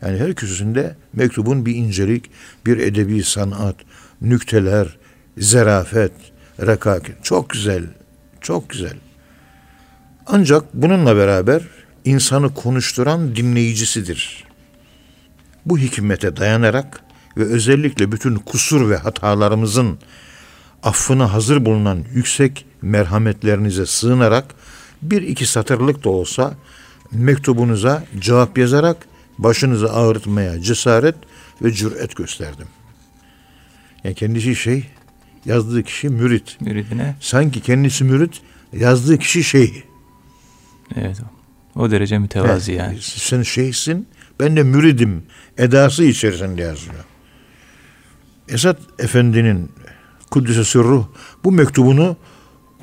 Yani 0.02 0.18
her 0.18 0.34
köşesinde 0.34 0.96
mektubun 1.12 1.66
bir 1.66 1.74
incelik, 1.74 2.30
bir 2.66 2.78
edebi 2.78 3.22
sanat, 3.22 3.76
nükteler, 4.20 4.96
zerafet, 5.38 6.12
rekaket. 6.60 7.24
Çok 7.24 7.50
güzel, 7.50 7.84
çok 8.40 8.70
güzel. 8.70 8.94
Ancak 10.26 10.74
bununla 10.74 11.16
beraber 11.16 11.62
insanı 12.04 12.54
konuşturan 12.54 13.36
dinleyicisidir. 13.36 14.44
Bu 15.66 15.78
hikmete 15.78 16.36
dayanarak 16.36 17.00
ve 17.36 17.44
özellikle 17.44 18.12
bütün 18.12 18.34
kusur 18.34 18.90
ve 18.90 18.96
hatalarımızın 18.96 19.98
affına 20.82 21.32
hazır 21.32 21.64
bulunan 21.64 22.04
yüksek 22.14 22.66
merhametlerinize 22.86 23.86
sığınarak 23.86 24.44
bir 25.02 25.22
iki 25.22 25.46
satırlık 25.46 26.04
da 26.04 26.10
olsa 26.10 26.54
mektubunuza 27.12 28.04
cevap 28.18 28.58
yazarak 28.58 28.96
başınızı 29.38 29.92
ağrıtmaya 29.92 30.60
cesaret 30.60 31.14
ve 31.62 31.72
cüret 31.72 32.16
gösterdim. 32.16 32.66
Yani 34.04 34.14
kendisi 34.14 34.56
şey, 34.56 34.86
yazdığı 35.44 35.82
kişi 35.82 36.08
mürit. 36.08 36.60
Müridine. 36.60 37.16
Sanki 37.20 37.60
kendisi 37.60 38.04
mürit, 38.04 38.40
yazdığı 38.72 39.18
kişi 39.18 39.44
şey. 39.44 39.84
Evet. 40.96 41.20
O 41.76 41.90
derece 41.90 42.18
mütevazi 42.18 42.72
evet, 42.72 42.80
yani. 42.80 42.98
Sen 43.00 43.42
şeysin, 43.42 44.08
ben 44.40 44.56
de 44.56 44.62
müridim 44.62 45.22
edası 45.58 46.04
içerisinde 46.04 46.62
yazıyor. 46.62 47.04
Esat 48.48 48.78
Efendi'nin 48.98 49.70
Kuddüs'e 50.30 50.64
sırruh 50.64 51.06
bu 51.44 51.52
mektubunu 51.52 52.16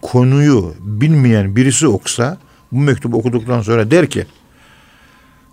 konuyu 0.04 0.74
bilmeyen 0.80 1.56
birisi 1.56 1.88
oksa 1.88 2.38
bu 2.72 2.80
mektubu 2.80 3.18
okuduktan 3.18 3.62
sonra 3.62 3.92
der 3.92 4.10
ki 4.10 4.26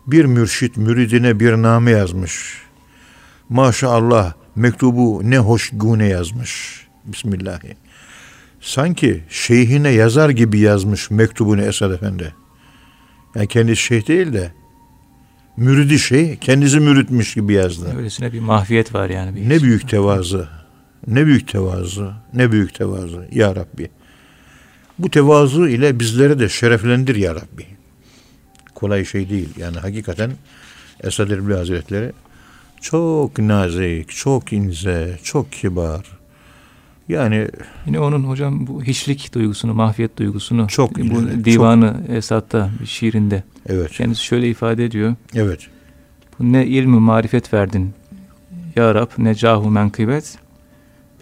bir 0.06 0.24
mürşit 0.24 0.76
müridine 0.76 1.40
bir 1.40 1.52
name 1.52 1.90
yazmış. 1.90 2.62
Maşallah 3.48 4.32
mektubu 4.56 5.20
ne 5.24 5.38
hoş 5.38 5.70
gune 5.72 6.06
yazmış. 6.06 6.86
Bismillahirrahmanirrahim. 7.04 7.76
Sanki 8.60 9.24
şeyhine 9.28 9.88
yazar 9.88 10.30
gibi 10.30 10.58
yazmış 10.58 11.10
mektubunu 11.10 11.62
Esad 11.62 11.90
Efendi. 11.90 12.34
Yani 13.34 13.46
kendisi 13.46 13.82
şeyh 13.82 14.08
değil 14.08 14.32
de 14.32 14.52
müridi 15.56 15.98
şey, 15.98 16.36
kendisi 16.36 16.80
müritmiş 16.80 17.34
gibi 17.34 17.52
yazdı. 17.52 17.96
Öylesine 17.96 18.32
bir 18.32 18.40
mahfiyet 18.40 18.94
var 18.94 19.10
yani. 19.10 19.36
Bir 19.36 19.48
ne 19.48 19.62
büyük 19.62 19.88
tevazu. 19.88 20.46
Ne 21.06 21.26
büyük 21.26 21.48
tevazu. 21.48 22.12
Ne 22.34 22.52
büyük 22.52 22.74
tevazu. 22.74 23.24
Ya 23.32 23.56
Rabbi. 23.56 23.90
Bu 25.02 25.10
tevazu 25.10 25.68
ile 25.68 26.00
bizleri 26.00 26.38
de 26.38 26.48
şereflendir 26.48 27.16
Ya 27.16 27.34
Rabbi. 27.34 27.66
Kolay 28.74 29.04
şey 29.04 29.28
değil. 29.28 29.48
Yani 29.58 29.78
hakikaten 29.78 30.30
Esad 31.00 31.30
Erbil 31.30 31.54
Hazretleri 31.54 32.12
çok 32.80 33.38
nazik, 33.38 34.10
çok 34.10 34.52
ince, 34.52 35.18
çok 35.22 35.52
kibar. 35.52 36.06
Yani 37.08 37.48
yine 37.86 38.00
onun 38.00 38.24
hocam 38.24 38.66
bu 38.66 38.84
hiçlik 38.84 39.34
duygusunu, 39.34 39.74
mahfiyet 39.74 40.16
duygusunu 40.16 40.68
çok 40.68 40.96
bu 40.98 41.00
ince, 41.00 41.44
divanı 41.44 41.96
çok. 42.28 42.52
Bir 42.80 42.86
şiirinde. 42.86 43.42
Evet. 43.66 43.90
Kendisi 43.92 44.24
şöyle 44.24 44.48
ifade 44.48 44.84
ediyor. 44.84 45.14
Evet. 45.34 45.60
Bu 46.38 46.52
ne 46.52 46.66
ilmi 46.66 47.00
marifet 47.00 47.54
verdin 47.54 47.92
ya 48.76 48.94
Rab 48.94 49.10
ne 49.18 49.34
cahu 49.34 49.70
menkıbet. 49.70 50.38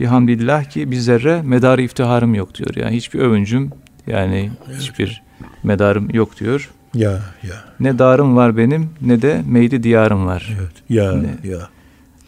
Bihamdillah 0.01 0.65
ki 0.65 0.91
bir 0.91 0.97
zerre 0.97 1.43
medarı 1.43 1.83
iftiharım 1.83 2.35
yok 2.35 2.55
diyor. 2.55 2.71
Yani 2.77 2.97
hiçbir 2.97 3.19
övüncüm 3.19 3.71
yani 4.07 4.51
evet. 4.69 4.81
hiçbir 4.81 5.23
medarım 5.63 6.11
yok 6.11 6.41
diyor. 6.41 6.71
Ya 6.95 7.11
ya. 7.43 7.65
Ne 7.81 7.99
darım 7.99 8.37
var 8.37 8.57
benim 8.57 8.91
ne 9.01 9.23
de 9.23 9.43
meydi 9.47 9.83
diyarım 9.83 10.27
var. 10.27 10.57
Evet. 10.61 10.73
Ya 10.89 11.13
ne, 11.13 11.51
ya. 11.51 11.69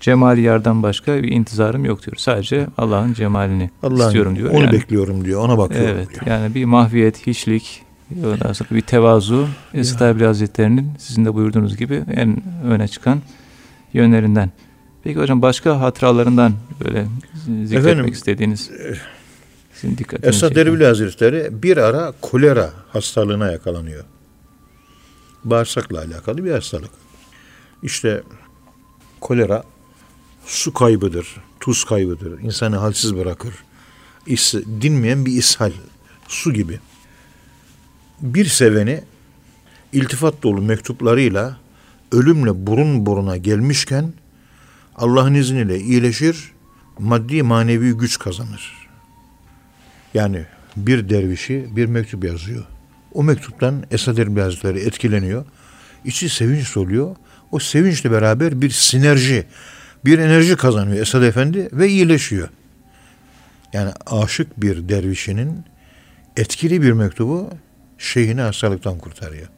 Cemali 0.01 0.41
yardan 0.41 0.83
başka 0.83 1.23
bir 1.23 1.29
intizarım 1.29 1.85
yok 1.85 2.07
diyor. 2.07 2.17
Sadece 2.17 2.67
Allah'ın 2.79 3.13
cemalini 3.13 3.71
Allah 3.83 4.07
istiyorum 4.07 4.37
diyor. 4.37 4.51
Onu 4.51 4.61
yani, 4.61 4.73
bekliyorum 4.73 5.25
diyor. 5.25 5.45
Ona 5.45 5.59
bakıyorum 5.59 5.97
evet, 5.97 6.11
diyor. 6.11 6.27
Yani 6.27 6.55
bir 6.55 6.65
mahviyet, 6.65 7.27
hiçlik, 7.27 7.83
ondan 8.25 8.53
sonra 8.53 8.71
bir 8.71 8.81
tevazu 8.81 9.49
Esad 9.75 10.21
Hazretleri'nin 10.21 10.93
sizin 10.99 11.25
de 11.25 11.35
buyurduğunuz 11.35 11.77
gibi 11.77 12.05
en 12.15 12.43
öne 12.65 12.89
çıkan 12.89 13.21
yönlerinden. 13.93 14.51
Peki 15.05 15.21
hocam 15.21 15.43
başka 15.43 15.81
hatıralarından 15.81 16.53
böyle 16.85 17.07
zikretmek 17.45 17.73
Efendim, 17.73 18.13
istediğiniz 18.13 18.71
e, 18.71 18.97
sizin 19.75 19.99
dikkatinizi 19.99 20.37
Esad 20.37 20.57
Erbil 20.57 20.85
Hazretleri 20.85 21.63
bir 21.63 21.77
ara 21.77 22.13
kolera 22.21 22.71
hastalığına 22.89 23.53
yakalanıyor. 23.53 24.05
Bağırsakla 25.45 25.99
alakalı 25.99 26.45
bir 26.45 26.53
hastalık. 26.53 26.91
İşte 27.83 28.23
kolera 29.21 29.63
su 30.47 30.73
kaybıdır, 30.73 31.37
tuz 31.61 31.85
kaybıdır, 31.85 32.41
insanı 32.41 32.77
halsiz 32.77 33.17
bırakır. 33.17 33.55
İs, 34.27 34.55
dinmeyen 34.55 35.27
bir 35.27 35.33
ishal, 35.33 35.73
su 36.29 36.53
gibi. 36.53 36.81
Bir 38.21 38.45
seveni 38.45 39.05
iltifat 39.93 40.43
dolu 40.43 40.63
mektuplarıyla 40.63 41.57
ölümle 42.13 42.67
burun 42.67 43.07
buruna 43.07 43.37
gelmişken 43.37 44.13
Allah'ın 44.97 45.35
izniyle 45.35 45.81
iyileşir, 45.81 46.53
maddi 47.01 47.43
manevi 47.43 47.93
güç 47.93 48.19
kazanır. 48.19 48.89
Yani 50.15 50.45
bir 50.77 51.09
dervişi 51.09 51.69
bir 51.77 51.87
mektup 51.87 52.25
yazıyor. 52.25 52.65
O 53.15 53.23
mektuptan 53.23 53.85
Esad 53.91 54.17
Erbil 54.17 54.41
Hazretleri 54.41 54.81
etkileniyor. 54.81 55.45
İçi 56.05 56.29
sevinç 56.29 56.77
oluyor. 56.77 57.17
O 57.51 57.59
sevinçle 57.59 58.11
beraber 58.11 58.61
bir 58.61 58.71
sinerji, 58.71 59.47
bir 60.05 60.19
enerji 60.19 60.57
kazanıyor 60.57 61.03
Esad 61.03 61.23
Efendi 61.23 61.69
ve 61.73 61.89
iyileşiyor. 61.89 62.49
Yani 63.73 63.93
aşık 64.07 64.63
bir 64.63 64.89
dervişinin 64.89 65.65
etkili 66.37 66.83
bir 66.83 66.93
mektubu 66.93 67.51
şeyhini 67.99 68.41
hastalıktan 68.41 68.99
kurtarıyor. 68.99 69.49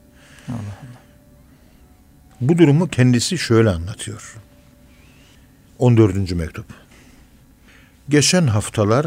Allah 0.49 0.57
Allah. 0.57 0.93
Bu 2.41 2.59
durumu 2.59 2.89
kendisi 2.89 3.39
şöyle 3.39 3.71
anlatıyor. 3.71 4.37
14. 5.79 6.33
mektup. 6.33 6.67
Geçen 8.13 8.47
haftalar 8.47 9.07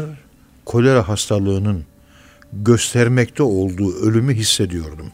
kolera 0.64 1.08
hastalığının 1.08 1.84
göstermekte 2.52 3.42
olduğu 3.42 3.94
ölümü 3.94 4.34
hissediyordum. 4.34 5.12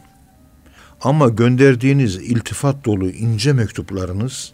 Ama 1.00 1.28
gönderdiğiniz 1.28 2.16
iltifat 2.16 2.84
dolu 2.84 3.10
ince 3.10 3.52
mektuplarınız 3.52 4.52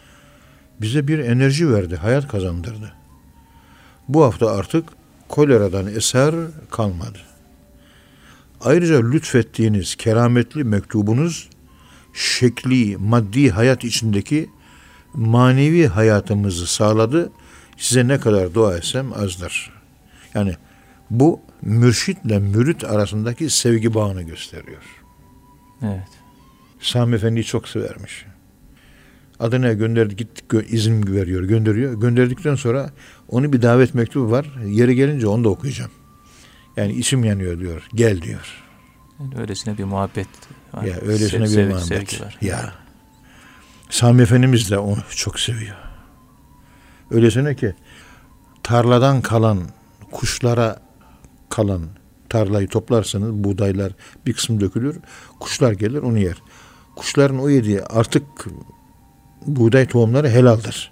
bize 0.81 1.07
bir 1.07 1.19
enerji 1.19 1.73
verdi, 1.73 1.95
hayat 1.95 2.27
kazandırdı. 2.27 2.93
Bu 4.07 4.23
hafta 4.23 4.51
artık 4.51 4.89
koleradan 5.29 5.87
eser 5.87 6.35
kalmadı. 6.71 7.19
Ayrıca 8.61 9.09
lütfettiğiniz 9.09 9.95
kerametli 9.95 10.63
mektubunuz 10.63 11.49
şekli, 12.13 12.97
maddi 12.97 13.49
hayat 13.49 13.83
içindeki 13.83 14.49
manevi 15.13 15.87
hayatımızı 15.87 16.67
sağladı. 16.67 17.31
Size 17.79 18.07
ne 18.07 18.19
kadar 18.19 18.53
dua 18.53 18.77
etsem 18.77 19.13
azdır. 19.13 19.71
Yani 20.33 20.53
bu 21.09 21.41
mürşitle 21.61 22.39
mürit 22.39 22.83
arasındaki 22.83 23.49
sevgi 23.49 23.93
bağını 23.93 24.21
gösteriyor. 24.21 24.83
Evet. 25.83 26.07
Sami 26.79 27.15
Efendi'yi 27.15 27.43
çok 27.43 27.67
severmiş. 27.67 28.25
Adana'ya 29.39 29.73
gönderdi 29.73 30.15
gittik 30.15 30.45
izin 30.69 31.13
veriyor 31.13 31.43
gönderiyor. 31.43 32.01
Gönderdikten 32.01 32.55
sonra 32.55 32.89
onu 33.29 33.53
bir 33.53 33.61
davet 33.61 33.93
mektubu 33.93 34.31
var. 34.31 34.45
Yeri 34.65 34.95
gelince 34.95 35.27
onu 35.27 35.43
da 35.43 35.49
okuyacağım. 35.49 35.91
Yani 36.77 36.93
içim 36.93 37.23
yanıyor 37.23 37.59
diyor. 37.59 37.87
Gel 37.95 38.21
diyor. 38.21 38.63
Yani 39.19 39.33
öylesine 39.37 39.77
bir 39.77 39.83
muhabbet 39.83 40.27
var. 40.73 40.83
Ya 40.83 40.95
öylesine 41.01 41.47
Sev, 41.47 41.67
bir 41.67 41.73
muhabbet. 41.73 42.21
Var. 42.21 42.37
Ya. 42.41 42.73
Sami 43.89 44.21
Efendimiz 44.21 44.71
de 44.71 44.77
onu 44.77 45.03
çok 45.15 45.39
seviyor. 45.39 45.88
Öylesine 47.11 47.55
ki 47.55 47.75
tarladan 48.63 49.21
kalan 49.21 49.59
kuşlara 50.11 50.79
kalan 51.49 51.81
tarlayı 52.29 52.67
toplarsınız 52.67 53.31
buğdaylar 53.31 53.93
bir 54.25 54.33
kısım 54.33 54.61
dökülür 54.61 54.99
kuşlar 55.39 55.71
gelir 55.71 56.01
onu 56.01 56.17
yer. 56.17 56.37
Kuşların 56.95 57.39
o 57.39 57.49
yediği 57.49 57.83
artık 57.83 58.23
buğday 59.45 59.87
tohumları 59.87 60.29
helaldir. 60.29 60.91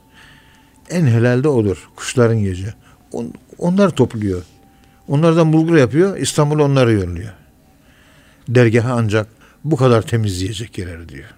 En 0.89 1.05
helalde 1.05 1.47
olur 1.47 1.89
kuşların 1.95 2.35
yiyeceği. 2.35 2.73
On, 3.11 3.33
onlar 3.57 3.89
topluyor. 3.89 4.43
Onlardan 5.07 5.53
bulgur 5.53 5.77
yapıyor 5.77 6.17
İstanbul 6.17 6.59
onları 6.59 6.93
yolluyor. 6.93 7.33
Dergaha 8.47 8.93
ancak 8.93 9.27
bu 9.63 9.75
kadar 9.75 10.01
temizleyecek 10.01 10.77
yerler 10.77 11.09
diyor. 11.09 11.29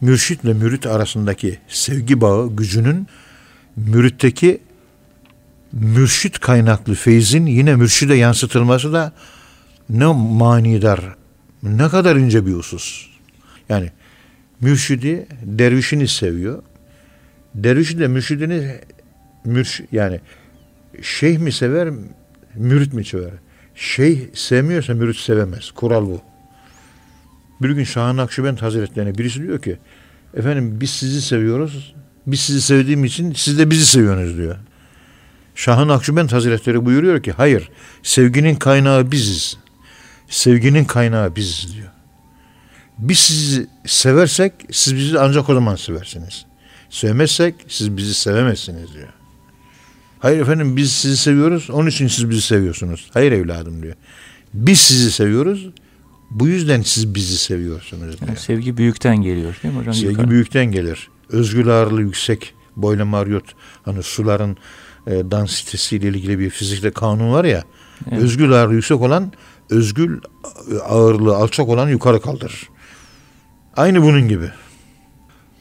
Mürşitle 0.00 0.52
mürit 0.52 0.86
arasındaki 0.86 1.58
sevgi 1.68 2.20
bağı 2.20 2.56
gücünün 2.56 3.06
müritteki 3.86 4.60
mürşit 5.72 6.38
kaynaklı 6.38 6.94
feyzin 6.94 7.46
yine 7.46 7.76
mürşide 7.76 8.14
yansıtılması 8.14 8.92
da 8.92 9.12
ne 9.90 10.06
manidar, 10.06 11.00
ne 11.62 11.88
kadar 11.88 12.16
ince 12.16 12.46
bir 12.46 12.52
husus. 12.52 13.06
Yani 13.68 13.90
mürşidi 14.60 15.26
dervişini 15.42 16.08
seviyor. 16.08 16.62
Dervişi 17.54 17.98
de 17.98 18.08
mürşidini 18.08 18.76
mürş 19.44 19.80
yani 19.92 20.20
şeyh 21.02 21.38
mi 21.38 21.52
sever, 21.52 21.88
mürit 22.54 22.94
mi 22.94 23.04
sever? 23.04 23.30
Şeyh 23.74 24.18
sevmiyorsa 24.34 24.94
mürit 24.94 25.16
sevemez. 25.16 25.70
Kural 25.70 26.06
bu. 26.06 26.20
Bir 27.62 27.70
gün 27.70 27.84
Şahan 27.84 28.16
Akşibend 28.16 28.58
Hazretlerine 28.58 29.18
birisi 29.18 29.42
diyor 29.42 29.62
ki 29.62 29.78
efendim 30.34 30.80
biz 30.80 30.90
sizi 30.90 31.22
seviyoruz. 31.22 31.94
Biz 32.26 32.40
sizi 32.40 32.62
sevdiğim 32.62 33.04
için 33.04 33.32
siz 33.32 33.58
de 33.58 33.70
bizi 33.70 33.86
seviyorsunuz 33.86 34.36
diyor. 34.36 34.56
Şahın 35.54 35.88
Akşubend 35.88 36.30
Hazretleri 36.30 36.84
buyuruyor 36.84 37.22
ki 37.22 37.32
hayır 37.32 37.70
sevginin 38.02 38.54
kaynağı 38.54 39.12
biziz. 39.12 39.56
Sevginin 40.28 40.84
kaynağı 40.84 41.36
biziz 41.36 41.74
diyor. 41.74 41.88
Biz 42.98 43.18
sizi 43.18 43.66
seversek 43.86 44.52
siz 44.70 44.96
bizi 44.96 45.18
ancak 45.18 45.48
o 45.48 45.54
zaman 45.54 45.76
seversiniz. 45.76 46.46
Sevmezsek 46.90 47.54
siz 47.68 47.96
bizi 47.96 48.14
sevemezsiniz 48.14 48.94
diyor. 48.94 49.08
Hayır 50.18 50.40
efendim 50.40 50.76
biz 50.76 50.92
sizi 50.92 51.16
seviyoruz 51.16 51.70
onun 51.70 51.88
için 51.88 52.08
siz 52.08 52.30
bizi 52.30 52.42
seviyorsunuz. 52.42 53.10
Hayır 53.14 53.32
evladım 53.32 53.82
diyor. 53.82 53.94
Biz 54.54 54.80
sizi 54.80 55.12
seviyoruz 55.12 55.70
Bu 56.30 56.48
yüzden 56.48 56.82
siz 56.82 57.14
bizi 57.14 57.38
seviyorsunuz 57.38 58.20
diyor. 58.20 58.28
Yani 58.28 58.38
sevgi 58.38 58.76
büyükten 58.76 59.22
geliyor 59.22 59.56
değil 59.62 59.74
mi 59.74 59.80
hocam? 59.80 59.94
Sevgi 59.94 60.08
Yukarı. 60.08 60.30
büyükten 60.30 60.66
gelir. 60.66 61.08
Özgül 61.32 61.68
ağırlığı 61.68 62.02
yüksek. 62.02 62.54
Boyle 62.76 63.02
Marriott 63.02 63.54
hani 63.82 64.02
suların 64.02 64.56
e, 65.06 65.10
densitesiyle 65.10 66.08
ilgili 66.08 66.38
bir 66.38 66.50
fizikte 66.50 66.90
kanun 66.90 67.32
var 67.32 67.44
ya. 67.44 67.64
Evet. 68.10 68.22
Özgül 68.22 68.52
ağırlığı 68.52 68.74
yüksek 68.74 69.00
olan 69.00 69.32
özgül 69.70 70.20
ağırlığı 70.84 71.36
alçak 71.36 71.68
olan 71.68 71.88
yukarı 71.88 72.20
kaldırır. 72.20 72.68
Aynı 73.76 74.02
bunun 74.02 74.28
gibi. 74.28 74.50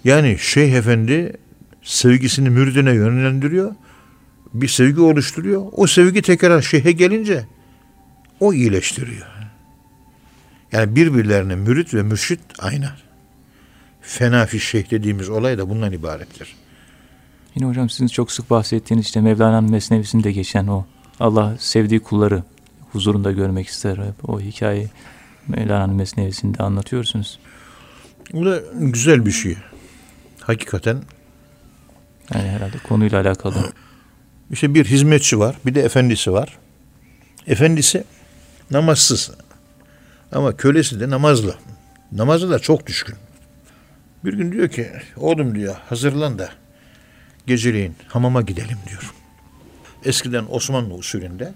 Yani 0.03 0.37
Şeyh 0.39 0.73
Efendi 0.73 1.37
sevgisini 1.83 2.49
müridine 2.49 2.93
yönlendiriyor. 2.93 3.75
Bir 4.53 4.67
sevgi 4.67 5.01
oluşturuyor. 5.01 5.65
O 5.71 5.87
sevgi 5.87 6.21
tekrar 6.21 6.61
şeyhe 6.61 6.91
gelince 6.91 7.45
o 8.39 8.53
iyileştiriyor. 8.53 9.27
Yani 10.71 10.95
birbirlerine 10.95 11.55
mürit 11.55 11.93
ve 11.93 12.03
mürşit 12.03 12.39
aynı. 12.59 12.89
Fena 14.09 14.45
fi 14.45 14.59
şeyh 14.59 14.91
dediğimiz 14.91 15.29
olay 15.29 15.57
da 15.57 15.69
bundan 15.69 15.91
ibarettir. 15.91 16.55
Yine 17.55 17.67
hocam 17.67 17.89
sizin 17.89 18.07
çok 18.07 18.31
sık 18.31 18.49
bahsettiğiniz 18.49 19.05
işte 19.05 19.21
Mevlana'nın 19.21 19.71
Mesnevisinde 19.71 20.31
geçen 20.31 20.67
o 20.67 20.85
Allah 21.19 21.55
sevdiği 21.59 21.99
kulları 21.99 22.43
huzurunda 22.91 23.31
görmek 23.31 23.67
ister. 23.67 23.97
Hep 23.97 24.29
o 24.29 24.39
hikayeyi 24.39 24.89
Mevlana'nın 25.47 25.95
Mesnevisinde 25.95 26.63
anlatıyorsunuz. 26.63 27.39
Bu 28.33 28.45
da 28.45 28.61
güzel 28.73 29.25
bir 29.25 29.31
şey. 29.31 29.57
Hakikaten 30.39 30.97
Yani 32.33 32.49
herhalde 32.49 32.77
konuyla 32.87 33.21
alakalı. 33.21 33.73
işte 34.51 34.73
bir 34.73 34.85
hizmetçi 34.85 35.39
var, 35.39 35.55
bir 35.65 35.75
de 35.75 35.81
efendisi 35.81 36.31
var. 36.31 36.57
Efendisi 37.47 38.03
namazsız. 38.71 39.31
Ama 40.31 40.57
kölesi 40.57 40.99
de 40.99 41.09
namazlı. 41.09 41.55
Namazı 42.11 42.49
da 42.49 42.59
çok 42.59 42.87
düşkün. 42.87 43.15
Bir 44.25 44.33
gün 44.33 44.51
diyor 44.51 44.67
ki, 44.67 44.91
oğlum 45.17 45.55
diyor 45.55 45.75
hazırlan 45.89 46.39
da 46.39 46.49
geceleyin 47.47 47.95
hamama 48.07 48.41
gidelim 48.41 48.77
diyor. 48.89 49.13
Eskiden 50.05 50.45
Osmanlı 50.49 50.93
usulünde 50.93 51.53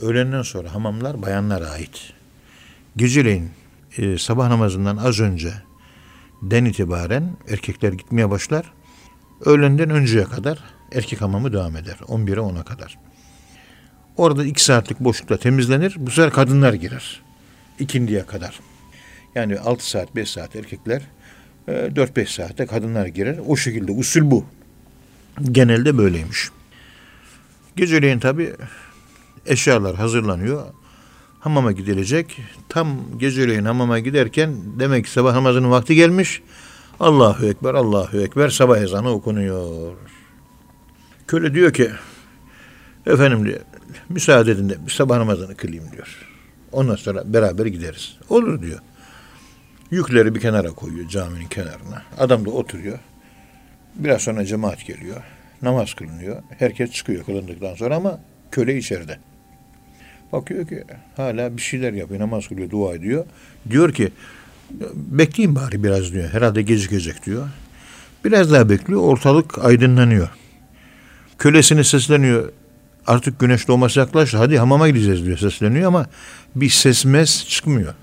öğlenden 0.00 0.42
sonra 0.42 0.74
hamamlar 0.74 1.22
bayanlara 1.22 1.70
ait. 1.70 2.12
Geceleyin 2.96 3.50
e, 3.98 4.18
sabah 4.18 4.48
namazından 4.48 4.96
az 4.96 5.20
önce 5.20 5.52
den 6.42 6.64
itibaren 6.64 7.36
erkekler 7.48 7.92
gitmeye 7.92 8.30
başlar. 8.30 8.72
Öğlenden 9.44 9.90
önceye 9.90 10.24
kadar 10.24 10.58
erkek 10.92 11.20
hamamı 11.20 11.52
devam 11.52 11.76
eder. 11.76 11.96
11'e 12.08 12.40
10'a 12.40 12.62
kadar. 12.64 12.98
Orada 14.16 14.44
2 14.44 14.64
saatlik 14.64 15.00
boşlukta 15.00 15.36
temizlenir. 15.36 15.94
Bu 15.98 16.10
sefer 16.10 16.30
kadınlar 16.30 16.72
girer. 16.72 17.22
İkindiye 17.78 18.26
kadar. 18.26 18.60
Yani 19.34 19.58
6 19.58 19.90
saat 19.90 20.16
5 20.16 20.30
saat 20.30 20.56
erkekler 20.56 21.02
e, 21.68 21.72
4-5 21.72 22.26
saatte 22.26 22.66
kadınlar 22.66 23.06
girer. 23.06 23.38
O 23.46 23.56
şekilde 23.56 23.92
usul 23.92 24.30
bu. 24.30 24.44
Genelde 25.52 25.98
böyleymiş. 25.98 26.50
Geceleyin 27.76 28.18
tabi 28.18 28.52
eşyalar 29.46 29.96
hazırlanıyor. 29.96 30.62
Hamama 31.40 31.72
gidilecek. 31.72 32.40
Tam 32.68 33.18
geceleyin 33.18 33.64
hamama 33.64 33.98
giderken 33.98 34.54
demek 34.78 35.04
ki 35.04 35.10
sabah 35.10 35.34
namazının 35.34 35.70
vakti 35.70 35.94
gelmiş. 35.94 36.42
Allahu 37.00 37.46
Ekber, 37.46 37.74
Allahu 37.74 38.20
Ekber 38.20 38.48
sabah 38.48 38.78
ezanı 38.78 39.10
okunuyor. 39.10 39.92
Köle 41.26 41.54
diyor 41.54 41.72
ki 41.72 41.90
efendim 43.06 43.44
diyor 43.44 43.60
müsaade 44.08 44.50
edin 44.50 44.68
de 44.68 44.78
sabah 44.88 45.18
namazını 45.18 45.56
kılayım 45.56 45.84
diyor. 45.92 46.28
Ondan 46.72 46.96
sonra 46.96 47.32
beraber 47.32 47.66
gideriz. 47.66 48.16
Olur 48.28 48.62
diyor. 48.62 48.78
Yükleri 49.92 50.34
bir 50.34 50.40
kenara 50.40 50.70
koyuyor 50.70 51.08
caminin 51.08 51.46
kenarına. 51.46 52.02
Adam 52.18 52.46
da 52.46 52.50
oturuyor. 52.50 52.98
Biraz 53.94 54.22
sonra 54.22 54.46
cemaat 54.46 54.86
geliyor. 54.86 55.16
Namaz 55.62 55.94
kılınıyor. 55.94 56.42
Herkes 56.58 56.90
çıkıyor 56.90 57.24
kılındıktan 57.24 57.74
sonra 57.74 57.96
ama 57.96 58.20
köle 58.50 58.78
içeride. 58.78 59.18
Bakıyor 60.32 60.68
ki 60.68 60.84
hala 61.16 61.56
bir 61.56 61.62
şeyler 61.62 61.92
yapıyor. 61.92 62.20
Namaz 62.20 62.48
kılıyor, 62.48 62.70
dua 62.70 62.94
ediyor. 62.94 63.24
Diyor 63.70 63.92
ki 63.92 64.12
bekleyin 64.94 65.54
bari 65.54 65.84
biraz 65.84 66.12
diyor. 66.12 66.28
Herhalde 66.28 66.62
gecikecek 66.62 67.26
diyor. 67.26 67.48
Biraz 68.24 68.52
daha 68.52 68.68
bekliyor. 68.68 69.00
Ortalık 69.00 69.64
aydınlanıyor. 69.64 70.28
Kölesine 71.38 71.84
sesleniyor. 71.84 72.52
Artık 73.06 73.40
güneş 73.40 73.68
doğması 73.68 73.98
yaklaştı. 73.98 74.36
Hadi 74.36 74.58
hamama 74.58 74.88
gideceğiz 74.88 75.24
diyor 75.24 75.38
sesleniyor 75.38 75.88
ama 75.88 76.06
bir 76.56 76.68
ses 76.68 77.04
mes 77.04 77.48
çıkmıyor. 77.48 77.94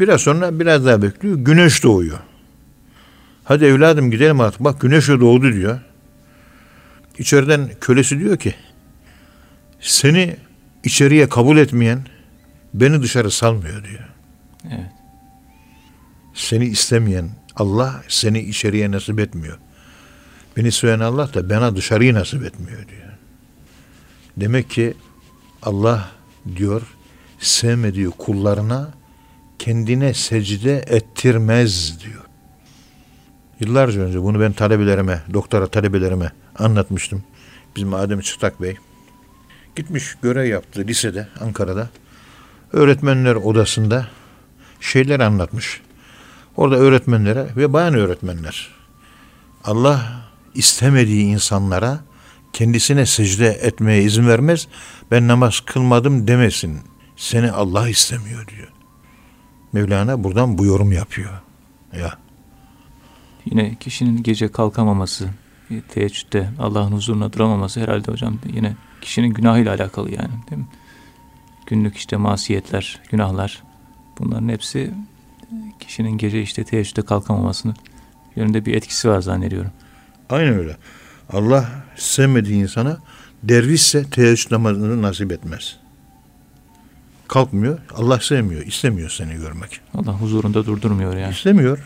Biraz 0.00 0.20
sonra 0.20 0.60
biraz 0.60 0.86
daha 0.86 1.02
bekliyor. 1.02 1.36
Güneş 1.36 1.82
doğuyor. 1.84 2.18
Hadi 3.44 3.64
evladım 3.64 4.10
gidelim 4.10 4.40
artık. 4.40 4.60
Bak 4.60 4.80
güneş 4.80 5.08
doğdu 5.08 5.52
diyor. 5.52 5.80
İçeriden 7.18 7.70
kölesi 7.80 8.18
diyor 8.18 8.36
ki 8.36 8.54
seni 9.80 10.36
içeriye 10.84 11.28
kabul 11.28 11.58
etmeyen 11.58 12.06
beni 12.74 13.02
dışarı 13.02 13.30
salmıyor 13.30 13.84
diyor. 13.84 14.08
Evet. 14.66 14.90
Seni 16.34 16.64
istemeyen 16.64 17.30
Allah 17.56 18.02
seni 18.08 18.40
içeriye 18.40 18.90
nasip 18.90 19.20
etmiyor. 19.20 19.58
Beni 20.56 20.72
seven 20.72 21.00
Allah 21.00 21.34
da 21.34 21.50
bana 21.50 21.76
dışarıyı 21.76 22.14
nasip 22.14 22.44
etmiyor 22.44 22.88
diyor. 22.88 23.12
Demek 24.36 24.70
ki 24.70 24.94
Allah 25.62 26.10
diyor 26.56 26.82
sevmediği 27.38 28.10
kullarına 28.10 28.99
kendine 29.60 30.14
secde 30.14 30.76
ettirmez 30.76 32.00
diyor. 32.00 32.24
Yıllarca 33.60 34.00
önce 34.00 34.22
bunu 34.22 34.40
ben 34.40 34.52
talebelerime, 34.52 35.22
doktora 35.32 35.66
talebelerime 35.66 36.32
anlatmıştım. 36.58 37.24
Bizim 37.76 37.94
Adem 37.94 38.20
Çıtak 38.20 38.62
Bey. 38.62 38.76
Gitmiş 39.76 40.14
görev 40.22 40.44
yaptı 40.44 40.84
lisede, 40.86 41.28
Ankara'da. 41.40 41.88
Öğretmenler 42.72 43.34
odasında 43.34 44.06
şeyler 44.80 45.20
anlatmış. 45.20 45.80
Orada 46.56 46.76
öğretmenlere 46.76 47.46
ve 47.56 47.72
bayan 47.72 47.94
öğretmenler 47.94 48.68
Allah 49.64 50.22
istemediği 50.54 51.24
insanlara 51.24 52.00
kendisine 52.52 53.06
secde 53.06 53.46
etmeye 53.46 54.02
izin 54.02 54.28
vermez. 54.28 54.68
Ben 55.10 55.28
namaz 55.28 55.60
kılmadım 55.60 56.28
demesin. 56.28 56.80
Seni 57.16 57.50
Allah 57.50 57.88
istemiyor 57.88 58.48
diyor. 58.48 58.69
Mevlana 59.72 60.24
buradan 60.24 60.58
bu 60.58 60.66
yorum 60.66 60.92
yapıyor. 60.92 61.30
Ya 62.00 62.18
Yine 63.44 63.74
kişinin 63.80 64.22
gece 64.22 64.48
kalkamaması, 64.48 65.28
e, 65.70 65.80
teheccüde 65.80 66.48
Allah'ın 66.58 66.92
huzuruna 66.92 67.32
duramaması 67.32 67.80
herhalde 67.80 68.12
hocam 68.12 68.38
yine 68.52 68.76
kişinin 69.00 69.28
günahıyla 69.28 69.74
alakalı 69.74 70.10
yani 70.10 70.30
değil 70.50 70.60
mi? 70.62 70.68
Günlük 71.66 71.96
işte 71.96 72.16
masiyetler, 72.16 73.00
günahlar 73.10 73.62
bunların 74.18 74.48
hepsi 74.48 74.78
e, 74.78 74.94
kişinin 75.80 76.18
gece 76.18 76.42
işte 76.42 76.64
teheccüde 76.64 77.02
kalkamamasının 77.02 77.76
yönünde 78.36 78.66
bir 78.66 78.74
etkisi 78.74 79.08
var 79.08 79.20
zannediyorum. 79.20 79.70
aynen 80.30 80.54
öyle. 80.54 80.76
Allah 81.32 81.70
sevmediği 81.96 82.62
insana 82.62 82.98
dervişse 83.42 84.10
teheccüd 84.10 84.50
namazını 84.52 85.02
nasip 85.02 85.32
etmez. 85.32 85.76
Kalkmıyor. 87.30 87.78
Allah 87.94 88.20
sevmiyor. 88.20 88.66
istemiyor 88.66 89.10
seni 89.10 89.34
görmek. 89.34 89.80
Allah 89.94 90.12
huzurunda 90.12 90.66
durdurmuyor 90.66 91.16
yani. 91.16 91.32
İstemiyor. 91.32 91.78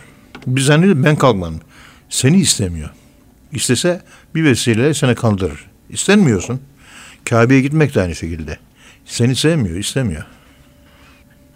Biz 0.46 0.64
zannediyoruz 0.64 1.04
ben 1.04 1.16
kalkmadım. 1.16 1.60
Seni 2.08 2.36
istemiyor. 2.36 2.90
İstese 3.52 4.02
bir 4.34 4.44
vesileyle 4.44 4.94
seni 4.94 5.14
kaldırır. 5.14 5.66
İstenmiyorsun. 5.90 6.60
Kabe'ye 7.24 7.60
gitmek 7.60 7.94
de 7.94 8.00
aynı 8.00 8.14
şekilde. 8.14 8.58
Seni 9.04 9.36
sevmiyor, 9.36 9.76
istemiyor. 9.76 10.24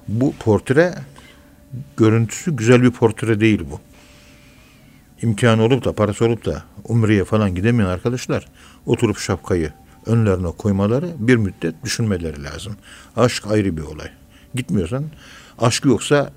Bu 0.08 0.34
portre 0.38 0.94
görüntüsü 1.96 2.56
güzel 2.56 2.82
bir 2.82 2.90
portre 2.90 3.40
değil 3.40 3.60
bu. 3.70 3.80
İmkanı 5.22 5.62
olup 5.62 5.84
da 5.84 5.92
parası 5.92 6.24
olup 6.24 6.44
da 6.44 6.62
umreye 6.84 7.24
falan 7.24 7.54
gidemeyen 7.54 7.90
arkadaşlar 7.90 8.48
oturup 8.86 9.18
şapkayı 9.18 9.72
önlerine 10.08 10.50
koymaları 10.58 11.08
bir 11.18 11.36
müddet 11.36 11.84
düşünmeleri 11.84 12.42
lazım. 12.44 12.76
Aşk 13.16 13.46
ayrı 13.46 13.76
bir 13.76 13.82
olay. 13.82 14.08
Gitmiyorsan 14.54 15.04
aşk 15.58 15.84
yoksa 15.84 16.32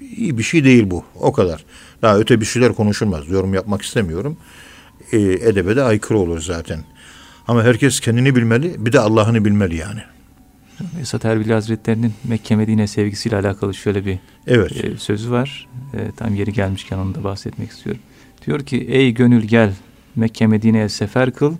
iyi 0.00 0.38
bir 0.38 0.42
şey 0.42 0.64
değil 0.64 0.90
bu. 0.90 1.04
O 1.20 1.32
kadar. 1.32 1.64
Daha 2.02 2.18
öte 2.18 2.40
bir 2.40 2.46
şeyler 2.46 2.72
konuşulmaz. 2.72 3.28
Yorum 3.28 3.54
yapmak 3.54 3.82
istemiyorum. 3.82 4.36
E, 5.12 5.18
edebe 5.20 5.76
de 5.76 5.82
aykırı 5.82 6.18
olur 6.18 6.40
zaten. 6.40 6.80
Ama 7.48 7.62
herkes 7.64 8.00
kendini 8.00 8.36
bilmeli, 8.36 8.86
bir 8.86 8.92
de 8.92 9.00
Allah'ını 9.00 9.44
bilmeli 9.44 9.76
yani. 9.76 10.00
Esat 11.00 11.24
Erbil 11.24 11.50
Hazretleri'nin 11.50 12.12
Mekke 12.24 12.56
Medine 12.56 12.86
sevgisiyle 12.86 13.36
alakalı 13.36 13.74
şöyle 13.74 14.06
bir 14.06 14.18
Evet. 14.46 14.84
e, 14.84 14.96
sözü 14.96 15.30
var. 15.30 15.68
E, 15.94 16.10
tam 16.16 16.34
yeri 16.34 16.52
gelmişken 16.52 16.98
onu 16.98 17.14
da 17.14 17.24
bahsetmek 17.24 17.70
istiyorum. 17.70 18.02
Diyor 18.46 18.60
ki 18.60 18.76
ey 18.76 19.14
gönül 19.14 19.42
gel 19.44 19.72
Mekke 20.16 20.46
Medine'ye 20.46 20.88
sefer 20.88 21.32
kıl. 21.32 21.54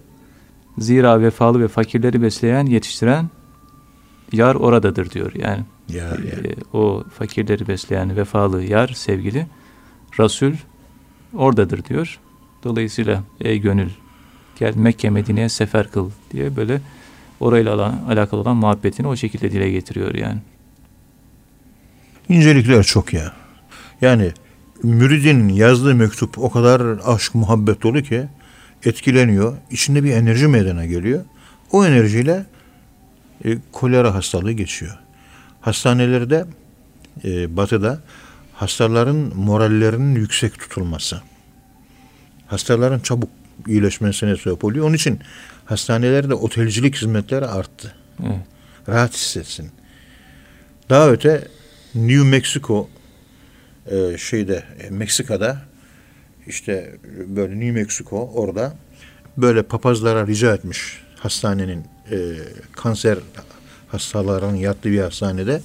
Zira 0.78 1.20
vefalı 1.20 1.60
ve 1.60 1.68
fakirleri 1.68 2.22
besleyen, 2.22 2.66
yetiştiren 2.66 3.30
yar 4.32 4.54
oradadır 4.54 5.10
diyor. 5.10 5.32
Yani 5.34 5.64
Ya, 5.88 6.04
ya. 6.04 6.14
Ee, 6.14 6.76
o 6.76 7.04
fakirleri 7.18 7.68
besleyen 7.68 8.16
vefalı 8.16 8.62
yar, 8.62 8.88
sevgili 8.88 9.46
Resul 10.18 10.52
oradadır 11.34 11.84
diyor. 11.84 12.18
Dolayısıyla 12.64 13.22
ey 13.40 13.58
gönül 13.58 13.90
gel 14.58 14.76
Mekke 14.76 15.10
Medine'ye 15.10 15.48
sefer 15.48 15.90
kıl 15.90 16.10
diye 16.30 16.56
böyle 16.56 16.80
orayla 17.40 17.74
olan, 17.74 18.00
alakalı 18.08 18.40
olan 18.40 18.56
muhabbetini 18.56 19.06
o 19.06 19.16
şekilde 19.16 19.52
dile 19.52 19.70
getiriyor 19.70 20.14
yani. 20.14 20.38
İncelikler 22.28 22.82
çok 22.82 23.12
ya. 23.12 23.32
Yani 24.00 24.32
müridin 24.82 25.48
yazdığı 25.48 25.94
mektup 25.94 26.38
o 26.38 26.50
kadar 26.50 26.82
aşk, 27.04 27.34
muhabbet 27.34 27.82
dolu 27.82 28.02
ki 28.02 28.26
etkileniyor. 28.86 29.56
İçinde 29.70 30.04
bir 30.04 30.12
enerji 30.12 30.48
meydana 30.48 30.86
geliyor. 30.86 31.24
O 31.72 31.86
enerjiyle 31.86 32.44
e, 33.44 33.58
kolera 33.72 34.14
hastalığı 34.14 34.52
geçiyor. 34.52 34.98
Hastanelerde 35.60 36.44
e, 37.24 37.56
batıda 37.56 38.00
hastaların 38.52 39.16
morallerinin 39.36 40.14
yüksek 40.14 40.58
tutulması. 40.58 41.22
Hastaların 42.46 43.00
çabuk 43.00 43.30
iyileşmesine 43.66 44.36
sebep 44.36 44.64
oluyor. 44.64 44.86
Onun 44.86 44.94
için 44.94 45.20
hastanelerde 45.64 46.34
otelcilik 46.34 46.96
hizmetleri 46.96 47.46
arttı. 47.46 47.94
Evet. 48.22 48.38
Rahat 48.88 49.14
hissetsin. 49.14 49.70
Daha 50.90 51.10
öte 51.10 51.48
New 51.94 52.24
Mexico 52.24 52.88
e, 53.86 54.18
şeyde 54.18 54.64
e, 54.80 54.90
Meksika'da 54.90 55.62
işte 56.46 56.96
böyle 57.26 57.60
New 57.60 57.72
Mexico 57.72 58.30
orada 58.34 58.76
böyle 59.36 59.62
papazlara 59.62 60.26
rica 60.26 60.54
etmiş 60.54 61.00
hastanenin 61.18 61.84
e, 62.10 62.16
kanser 62.72 63.18
hastaların 63.88 64.54
yattığı 64.54 64.90
bir 64.90 65.00
hastanede. 65.00 65.60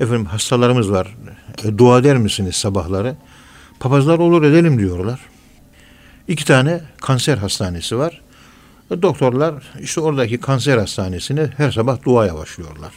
Efendim 0.00 0.24
hastalarımız 0.24 0.92
var. 0.92 1.16
E, 1.64 1.78
dua 1.78 1.98
eder 1.98 2.16
misiniz 2.16 2.56
sabahları? 2.56 3.16
Papazlar 3.80 4.18
olur 4.18 4.42
edelim 4.42 4.78
diyorlar. 4.78 5.20
İki 6.28 6.44
tane 6.44 6.80
kanser 7.00 7.38
hastanesi 7.38 7.98
var. 7.98 8.20
E, 8.90 9.02
doktorlar 9.02 9.54
işte 9.80 10.00
oradaki 10.00 10.40
kanser 10.40 10.78
hastanesine 10.78 11.50
her 11.56 11.70
sabah 11.70 12.02
duaya 12.04 12.34
başlıyorlar. 12.34 12.92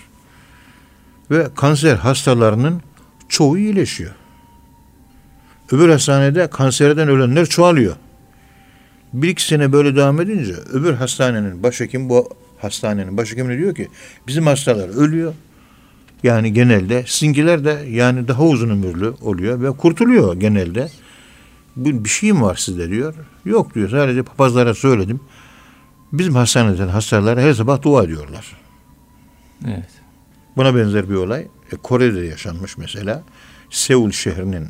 Ve 1.32 1.48
kanser 1.56 1.96
hastalarının 1.96 2.82
çoğu 3.30 3.58
iyileşiyor. 3.58 4.12
Öbür 5.72 5.90
hastanede 5.90 6.48
kanserden 6.48 7.08
ölenler 7.08 7.46
çoğalıyor. 7.46 7.96
Bir 9.14 9.30
iki 9.30 9.44
sene 9.44 9.74
böyle 9.74 9.96
devam 9.96 10.22
edince 10.22 10.54
öbür 10.54 10.94
hastanenin 10.94 11.64
başhekim 11.64 12.10
bu 12.10 12.30
hastanenin 12.58 13.18
başhekimi 13.18 13.58
diyor 13.58 13.76
ki 13.76 13.88
bizim 14.28 14.46
hastalar 14.46 14.90
ölüyor. 14.90 15.34
Yani 16.24 16.54
genelde 16.54 17.04
sizinkiler 17.08 17.66
de 17.66 17.86
yani 17.90 18.28
daha 18.28 18.44
uzun 18.44 18.70
ömürlü 18.70 19.14
oluyor 19.22 19.62
ve 19.62 19.72
kurtuluyor 19.72 20.36
genelde. 20.36 20.90
Bu 21.76 22.04
bir 22.04 22.10
şey 22.10 22.34
mi 22.34 22.42
var 22.42 22.56
sizde 22.56 22.90
diyor. 22.90 23.16
Yok 23.46 23.76
diyor 23.76 23.90
sadece 23.90 24.24
papazlara 24.24 24.74
söyledim. 24.74 25.20
Bizim 26.14 26.36
hastaneden 26.36 26.88
hastalara 26.88 27.42
her 27.42 27.54
sabah 27.54 27.82
dua 27.82 28.04
ediyorlar. 28.04 28.58
Evet. 29.68 29.90
Buna 30.58 30.76
benzer 30.76 31.10
bir 31.10 31.16
olay 31.16 31.48
e, 31.72 31.76
Kore'de 31.76 32.20
yaşanmış 32.20 32.78
mesela. 32.78 33.24
Seul 33.70 34.12
şehrinin 34.12 34.68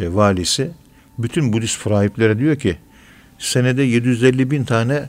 e, 0.00 0.14
valisi 0.14 0.70
bütün 1.18 1.52
Budist 1.52 1.86
rahiplere 1.86 2.38
diyor 2.38 2.56
ki 2.56 2.76
senede 3.38 3.82
750 3.82 4.50
bin 4.50 4.64
tane 4.64 5.08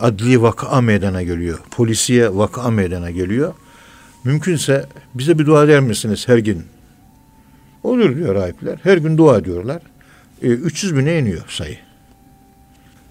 adli 0.00 0.42
vaka 0.42 0.80
meydana 0.80 1.22
geliyor. 1.22 1.58
Polisiye 1.70 2.36
vaka 2.36 2.70
meydana 2.70 3.10
geliyor. 3.10 3.54
Mümkünse 4.24 4.86
bize 5.14 5.38
bir 5.38 5.46
dua 5.46 5.64
eder 5.64 5.80
misiniz 5.80 6.28
her 6.28 6.38
gün? 6.38 6.62
Olur 7.82 8.16
diyor 8.16 8.34
rahipler. 8.34 8.78
Her 8.82 8.96
gün 8.96 9.18
dua 9.18 9.38
ediyorlar. 9.38 9.82
E, 10.42 10.46
300 10.46 10.96
bine 10.96 11.18
iniyor 11.18 11.42
sayı. 11.48 11.76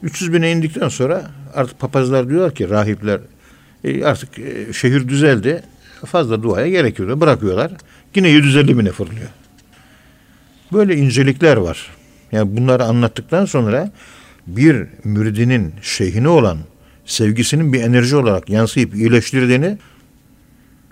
300 0.04 0.34
bine 0.34 0.52
indikten 0.52 0.90
sonra 0.90 1.32
artık 1.54 1.80
papazlar 1.80 2.30
diyorlar 2.30 2.56
ki 2.56 2.70
rahipler 2.70 3.20
e, 3.84 4.06
artık 4.06 4.40
e, 4.40 4.74
şehir 4.74 5.08
düzeldi. 5.08 5.64
Fazla 6.06 6.44
duaya 6.44 6.68
gerek 6.68 7.00
yok. 7.00 7.22
Bırakıyorlar. 7.22 7.72
Yine 8.16 8.30
750 8.30 8.80
bine 8.80 8.92
fırlıyor. 8.92 9.30
Böyle 10.74 10.96
incelikler 10.98 11.58
var. 11.58 11.90
Yani 12.32 12.58
bunları 12.58 12.84
anlattıktan 12.84 13.46
sonra 13.46 13.92
bir 14.48 14.88
müridinin 15.04 15.74
şeyhine 15.82 16.30
olan 16.30 16.58
sevgisinin 17.06 17.74
bir 17.74 17.82
enerji 17.82 18.16
olarak 18.16 18.50
yansıyıp 18.50 18.96
iyileştirdiğini 18.96 19.78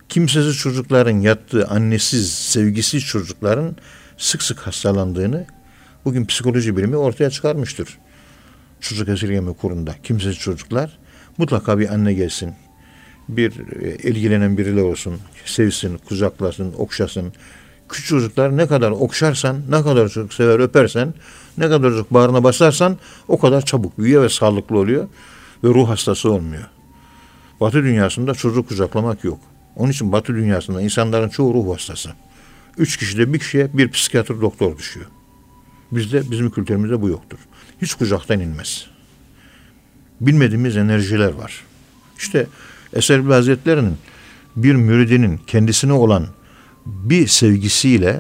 kimsesiz 0.10 0.58
çocukların 0.58 1.20
yattığı 1.20 1.68
annesiz, 1.68 2.34
sevgisiz 2.34 3.04
çocukların 3.04 3.76
sık 4.18 4.44
sık 4.44 4.60
hastalandığını 4.60 5.46
bugün 6.06 6.26
psikoloji 6.26 6.78
bilimi 6.78 6.98
ortaya 6.98 7.30
çıkarmıştır. 7.30 7.98
Çocuk 8.82 9.10
esirgeme 9.10 9.54
kurunda 9.54 9.96
kimsesiz 10.04 10.40
çocuklar 10.40 10.98
mutlaka 11.38 11.80
bir 11.80 11.94
anne 11.94 12.14
gelsin. 12.14 12.54
Bir 13.30 13.52
e, 13.82 13.96
ilgilenen 13.96 14.58
biriyle 14.58 14.82
olsun, 14.82 15.20
sevsin, 15.46 15.98
kucaklasın, 15.98 16.74
okşasın. 16.78 17.34
Küçük 17.90 18.08
çocuklar 18.08 18.58
ne 18.58 18.68
kadar 18.68 18.92
okşarsan, 18.92 19.62
ne 19.70 19.84
kadar 19.84 20.10
çok 20.10 20.34
sever 20.34 20.60
öpersen, 20.60 21.14
ne 21.58 21.70
kadar 21.70 21.92
çok 21.92 22.14
bağrına 22.14 22.44
basarsan 22.44 22.98
o 23.28 23.40
kadar 23.40 23.62
çabuk 23.66 24.00
büyüyor 24.00 24.24
ve 24.24 24.30
sağlıklı 24.30 24.78
oluyor 24.78 25.08
ve 25.64 25.68
ruh 25.68 25.90
hastası 25.90 26.32
olmuyor. 26.32 26.64
Batı 27.62 27.84
dünyasında 27.84 28.34
çocuk 28.34 28.70
kucaklamak 28.70 29.24
yok. 29.24 29.40
Onun 29.76 29.92
için 29.92 30.12
Batı 30.12 30.36
dünyasında 30.36 30.82
insanların 30.82 31.30
çoğu 31.30 31.54
ruh 31.54 31.74
hastası. 31.74 32.10
Üç 32.78 32.98
kişide 32.98 33.34
bir 33.34 33.40
kişiye 33.40 33.70
bir 33.74 33.92
psikiyatr 33.92 34.42
doktor 34.42 34.78
düşüyor. 34.78 35.06
Bizde, 35.92 36.32
bizim 36.32 36.50
kültürümüzde 36.50 37.02
bu 37.02 37.10
yoktur. 37.10 37.38
Hiç 37.82 37.94
kucaktan 37.94 38.40
inmez. 38.40 38.86
Bilmediğimiz 40.22 40.78
enerjiler 40.78 41.34
var. 41.34 41.64
İşte 42.18 42.48
Eser 42.94 43.20
Hazretleri'nin 43.20 43.98
bir 44.56 44.76
müridinin 44.76 45.38
kendisine 45.48 45.94
olan 45.94 46.28
bir 46.86 47.28
sevgisiyle 47.28 48.20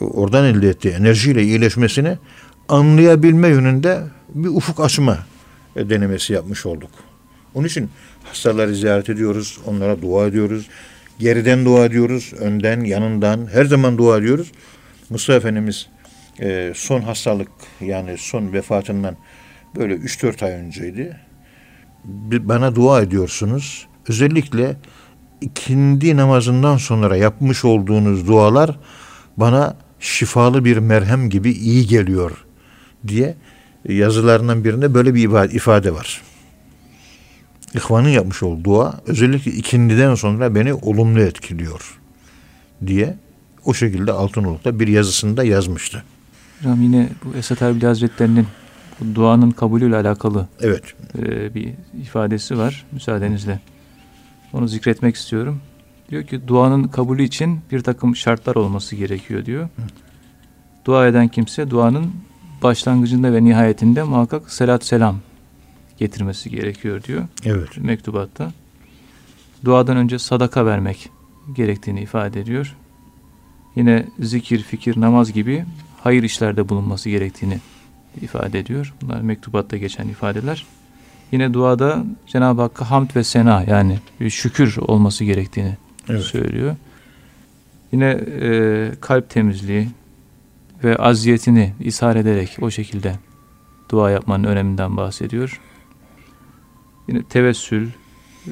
oradan 0.00 0.44
elde 0.44 0.68
ettiği 0.68 0.88
enerjiyle 0.88 1.42
iyileşmesini 1.42 2.18
anlayabilme 2.68 3.48
yönünde 3.48 4.02
bir 4.28 4.48
ufuk 4.48 4.80
açma 4.80 5.18
denemesi 5.76 6.32
yapmış 6.32 6.66
olduk. 6.66 6.90
Onun 7.54 7.66
için 7.66 7.90
hastaları 8.24 8.74
ziyaret 8.74 9.10
ediyoruz, 9.10 9.58
onlara 9.66 10.02
dua 10.02 10.26
ediyoruz. 10.26 10.68
Geriden 11.18 11.64
dua 11.64 11.84
ediyoruz, 11.84 12.32
önden, 12.38 12.80
yanından, 12.80 13.48
her 13.52 13.64
zaman 13.64 13.98
dua 13.98 14.18
ediyoruz. 14.18 14.52
Mustafa 15.10 15.36
Efendimiz 15.36 15.88
e, 16.40 16.72
son 16.74 17.00
hastalık 17.00 17.48
yani 17.80 18.18
son 18.18 18.52
vefatından 18.52 19.16
böyle 19.76 19.94
3-4 19.94 20.44
ay 20.44 20.52
önceydi. 20.52 21.16
Bana 22.04 22.74
dua 22.74 23.02
ediyorsunuz. 23.02 23.86
Özellikle 24.08 24.76
ikindi 25.42 26.16
namazından 26.16 26.76
sonra 26.76 27.16
yapmış 27.16 27.64
olduğunuz 27.64 28.26
dualar 28.26 28.78
bana 29.36 29.76
şifalı 30.00 30.64
bir 30.64 30.76
merhem 30.76 31.30
gibi 31.30 31.52
iyi 31.52 31.86
geliyor 31.86 32.44
diye 33.08 33.34
yazılarından 33.88 34.64
birinde 34.64 34.94
böyle 34.94 35.14
bir 35.14 35.54
ifade 35.54 35.94
var. 35.94 36.22
İhvanın 37.74 38.08
yapmış 38.08 38.42
olduğu 38.42 38.64
dua 38.64 39.00
özellikle 39.06 39.50
ikindiden 39.50 40.14
sonra 40.14 40.54
beni 40.54 40.74
olumlu 40.74 41.20
etkiliyor 41.20 41.98
diye 42.86 43.16
o 43.64 43.74
şekilde 43.74 44.12
Altınoluk'ta 44.12 44.80
bir 44.80 44.88
yazısında 44.88 45.44
yazmıştı. 45.44 46.02
Hocam 46.58 46.82
yine 46.82 47.08
bu 47.24 47.36
Esat 47.36 47.62
Erbil 47.62 47.82
Hazretleri'nin 47.82 48.46
bu 49.00 49.14
duanın 49.14 49.50
kabulüyle 49.50 49.96
alakalı 49.96 50.46
evet. 50.60 50.82
e, 51.18 51.54
bir 51.54 51.68
ifadesi 52.02 52.58
var 52.58 52.86
müsaadenizle. 52.92 53.60
Onu 54.52 54.68
zikretmek 54.68 55.16
istiyorum. 55.16 55.60
Diyor 56.10 56.22
ki 56.22 56.48
duanın 56.48 56.84
kabulü 56.84 57.22
için 57.22 57.60
bir 57.72 57.80
takım 57.80 58.16
şartlar 58.16 58.54
olması 58.54 58.96
gerekiyor 58.96 59.44
diyor. 59.44 59.64
Hı. 59.64 59.82
Dua 60.84 61.06
eden 61.06 61.28
kimse 61.28 61.70
duanın 61.70 62.12
başlangıcında 62.62 63.32
ve 63.32 63.44
nihayetinde 63.44 64.02
muhakkak 64.02 64.50
selat 64.50 64.84
selam 64.84 65.18
getirmesi 65.98 66.50
gerekiyor 66.50 67.02
diyor. 67.02 67.22
Evet. 67.44 67.78
Mektubatta. 67.78 68.52
Duadan 69.64 69.96
önce 69.96 70.18
sadaka 70.18 70.66
vermek 70.66 71.10
gerektiğini 71.52 72.00
ifade 72.00 72.40
ediyor. 72.40 72.76
Yine 73.76 74.06
zikir, 74.20 74.62
fikir, 74.62 75.00
namaz 75.00 75.32
gibi 75.32 75.64
hayır 76.00 76.22
işlerde 76.22 76.68
bulunması 76.68 77.10
gerektiğini 77.10 77.58
ifade 78.20 78.58
ediyor. 78.58 78.94
Bunlar 79.02 79.20
mektubatta 79.20 79.76
geçen 79.76 80.08
ifadeler. 80.08 80.66
Yine 81.32 81.54
duada 81.54 82.04
Cenab-ı 82.26 82.62
Hakk'a 82.62 82.90
hamd 82.90 83.10
ve 83.16 83.24
sena 83.24 83.64
yani 83.66 83.98
şükür 84.30 84.76
olması 84.76 85.24
gerektiğini 85.24 85.76
evet. 86.08 86.22
söylüyor. 86.22 86.76
Yine 87.92 88.10
e, 88.40 88.90
kalp 89.00 89.30
temizliği 89.30 89.88
ve 90.84 90.96
aziyetini 90.96 91.72
ishar 91.80 92.16
ederek 92.16 92.56
o 92.60 92.70
şekilde 92.70 93.14
dua 93.90 94.10
yapmanın 94.10 94.44
öneminden 94.44 94.96
bahsediyor. 94.96 95.60
Yine 97.08 97.22
tevessül 97.22 97.88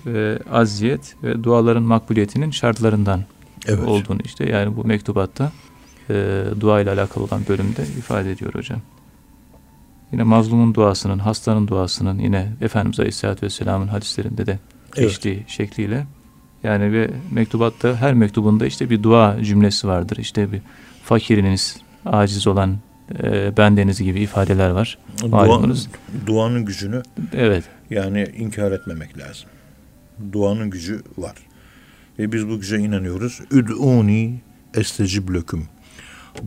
ve 0.07 0.39
aziyet 0.51 1.17
ve 1.23 1.45
duaların 1.45 1.83
makbuliyetinin 1.83 2.51
şartlarından 2.51 3.25
evet. 3.67 3.89
olduğunu 3.89 4.21
işte 4.25 4.51
yani 4.51 4.77
bu 4.77 4.85
mektubatta 4.85 5.53
e, 6.11 6.45
dua 6.61 6.81
ile 6.81 6.91
alakalı 6.91 7.25
olan 7.25 7.43
bölümde 7.49 7.83
ifade 7.99 8.33
ediyor 8.33 8.55
hocam. 8.55 8.81
Yine 10.13 10.23
mazlumun 10.23 10.75
duasının, 10.75 11.19
hastanın 11.19 11.69
duasının 11.69 12.19
yine 12.19 12.53
Efendimiz 12.61 13.01
Aleyhisselatü 13.01 13.47
Vesselam'ın 13.47 13.89
hadislerinde 13.89 14.47
de 14.47 14.59
geçtiği 14.97 15.35
evet. 15.35 15.49
şekliyle 15.49 16.07
yani 16.63 16.93
ve 16.93 17.11
mektubatta 17.31 17.97
her 17.97 18.15
mektubunda 18.15 18.67
işte 18.67 18.91
bir 18.91 19.03
dua 19.03 19.45
cümlesi 19.45 19.89
vardır. 19.89 20.17
İşte 20.17 20.53
bir 20.53 20.61
fakiriniz, 21.05 21.77
aciz 22.07 22.47
olan 22.47 22.79
e, 23.23 23.57
bendeniz 23.57 24.03
gibi 24.03 24.21
ifadeler 24.21 24.71
var. 24.71 24.99
Dua, 25.23 25.75
duanın 26.27 26.65
gücünü 26.65 27.03
evet. 27.33 27.65
yani 27.91 28.27
inkar 28.37 28.73
etmemek 28.73 29.19
lazım. 29.19 29.49
Duanın 30.33 30.71
gücü 30.71 31.03
var. 31.19 31.35
Ve 32.19 32.33
biz 32.33 32.49
bu 32.49 32.61
güce 32.61 32.79
inanıyoruz. 32.79 33.41
Üd'uni 33.51 34.41
estecib 34.75 35.29
löküm. 35.29 35.69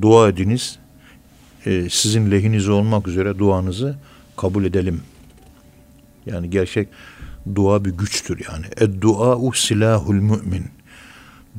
Dua 0.02 0.30
ediniz. 0.30 0.80
E, 1.66 1.90
sizin 1.90 2.32
lehinize 2.32 2.72
olmak 2.72 3.08
üzere 3.08 3.40
duanızı 3.40 3.96
kabul 4.38 4.66
edelim. 4.66 5.02
Yani 6.26 6.50
gerçek 6.50 6.88
dua 7.56 7.86
bir 7.86 7.92
güçtür 7.92 8.42
yani. 8.52 8.66
Ed-dua'u 8.66 9.54
silahul 9.54 10.14
mümin. 10.14 10.66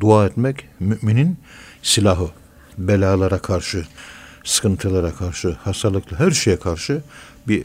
Dua 0.01 0.27
etmek 0.27 0.69
müminin 0.81 1.37
silahı. 1.83 2.31
Belalara 2.79 3.39
karşı, 3.39 3.87
sıkıntılara 4.45 5.15
karşı, 5.15 5.51
hastalıklı 5.51 6.17
her 6.17 6.31
şeye 6.31 6.59
karşı 6.59 7.03
bir 7.49 7.65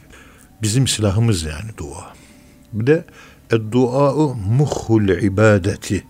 bizim 0.62 0.88
silahımız 0.88 1.44
yani 1.44 1.78
dua. 1.78 2.14
Bir 2.74 2.88
de 2.88 3.04
ed-dua'u 3.50 4.36
muhul 4.36 5.10
ibadeti. 5.10 6.04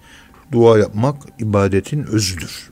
Dua 0.51 0.80
yapmak 0.80 1.15
ibadetin 1.39 2.03
özüdür. 2.03 2.69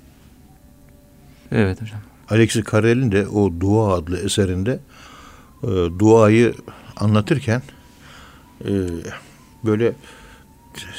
Evet 1.51 1.81
hocam. 1.81 2.06
Alexis 2.29 2.63
Carrel'in 2.71 3.11
de 3.11 3.27
o 3.27 3.61
Dua 3.61 3.93
adlı 3.93 4.19
eserinde 4.19 4.79
e, 5.63 5.67
duayı 5.99 6.55
anlatırken 6.97 7.61
e, 8.65 8.71
böyle 9.65 9.93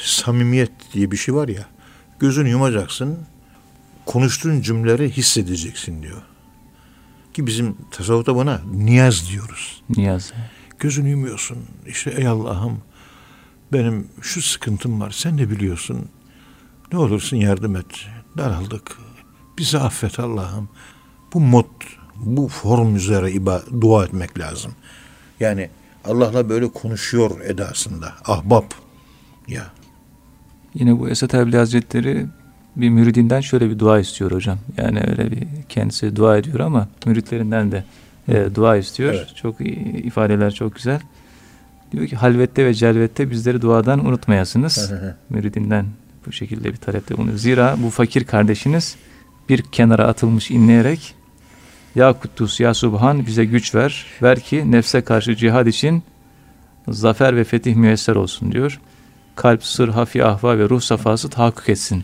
samimiyet 0.03 0.71
diye 0.93 1.11
bir 1.11 1.17
şey 1.17 1.35
var 1.35 1.47
ya. 1.47 1.65
Gözünü 2.19 2.49
yumacaksın, 2.49 3.19
konuştuğun 4.05 4.61
cümleleri 4.61 5.11
hissedeceksin 5.11 6.03
diyor. 6.03 6.21
Ki 7.33 7.47
bizim 7.47 7.77
tasavvufta 7.91 8.35
buna 8.35 8.61
niyaz 8.73 9.29
diyoruz. 9.29 9.83
Niyaz. 9.89 10.33
Gözünü 10.79 11.09
yumuyorsun. 11.09 11.57
İşte 11.87 12.11
ey 12.11 12.27
Allah'ım 12.27 12.81
benim 13.73 14.07
şu 14.21 14.41
sıkıntım 14.41 15.01
var. 15.01 15.11
Sen 15.11 15.37
de 15.37 15.49
biliyorsun. 15.49 16.09
Ne 16.91 16.99
olursun 16.99 17.37
yardım 17.37 17.75
et. 17.75 18.07
Daraldık. 18.37 18.97
Bizi 19.57 19.77
affet 19.77 20.19
Allah'ım. 20.19 20.69
Bu 21.33 21.39
mod, 21.39 21.65
bu 22.15 22.47
form 22.47 22.95
üzere 22.95 23.31
iba, 23.31 23.63
dua 23.81 24.05
etmek 24.05 24.39
lazım. 24.39 24.71
Yani 25.39 25.69
Allah'la 26.05 26.49
böyle 26.49 26.71
konuşuyor 26.71 27.41
edasında. 27.41 28.13
Ahbap. 28.25 28.73
Ya. 29.47 29.63
Yine 30.73 30.99
bu 30.99 31.09
Esat 31.09 31.33
Erbil 31.33 31.53
Hazretleri 31.53 32.25
bir 32.75 32.89
müridinden 32.89 33.41
şöyle 33.41 33.69
bir 33.69 33.79
dua 33.79 33.99
istiyor 33.99 34.31
hocam. 34.31 34.57
Yani 34.77 34.99
öyle 35.07 35.31
bir 35.31 35.47
kendisi 35.69 36.15
dua 36.15 36.37
ediyor 36.37 36.59
ama 36.59 36.87
müritlerinden 37.05 37.71
de 37.71 37.83
e, 38.27 38.55
dua 38.55 38.77
istiyor. 38.77 39.13
Evet. 39.13 39.35
Çok 39.35 39.61
ifadeler 40.05 40.53
çok 40.53 40.75
güzel. 40.75 40.99
Diyor 41.91 42.07
ki 42.07 42.15
halvette 42.15 42.65
ve 42.65 42.73
celvette 42.73 43.31
bizleri 43.31 43.61
duadan 43.61 44.05
unutmayasınız. 44.05 44.91
müridinden 45.29 45.85
bu 46.25 46.31
şekilde 46.31 46.71
bir 46.71 46.77
talepte 46.77 47.17
bulunuyor. 47.17 47.37
Zira 47.37 47.75
bu 47.83 47.89
fakir 47.89 48.23
kardeşiniz 48.23 48.95
bir 49.49 49.61
kenara 49.61 50.07
atılmış 50.07 50.51
inleyerek 50.51 51.15
Ya 51.95 52.13
Kuddus 52.13 52.59
Ya 52.59 52.73
Subhan 52.73 53.25
bize 53.25 53.45
güç 53.45 53.75
ver. 53.75 54.05
Ver 54.21 54.39
ki 54.39 54.71
nefse 54.71 55.01
karşı 55.01 55.35
cihad 55.35 55.67
için 55.67 56.03
zafer 56.87 57.35
ve 57.35 57.43
fetih 57.43 57.75
müyesser 57.75 58.15
olsun 58.15 58.51
diyor. 58.51 58.79
Kalp, 59.35 59.63
sır, 59.63 59.89
hafi, 59.89 60.25
ahva 60.25 60.57
ve 60.57 60.69
ruh 60.69 60.81
safası 60.81 61.29
tahakkuk 61.29 61.69
etsin 61.69 62.03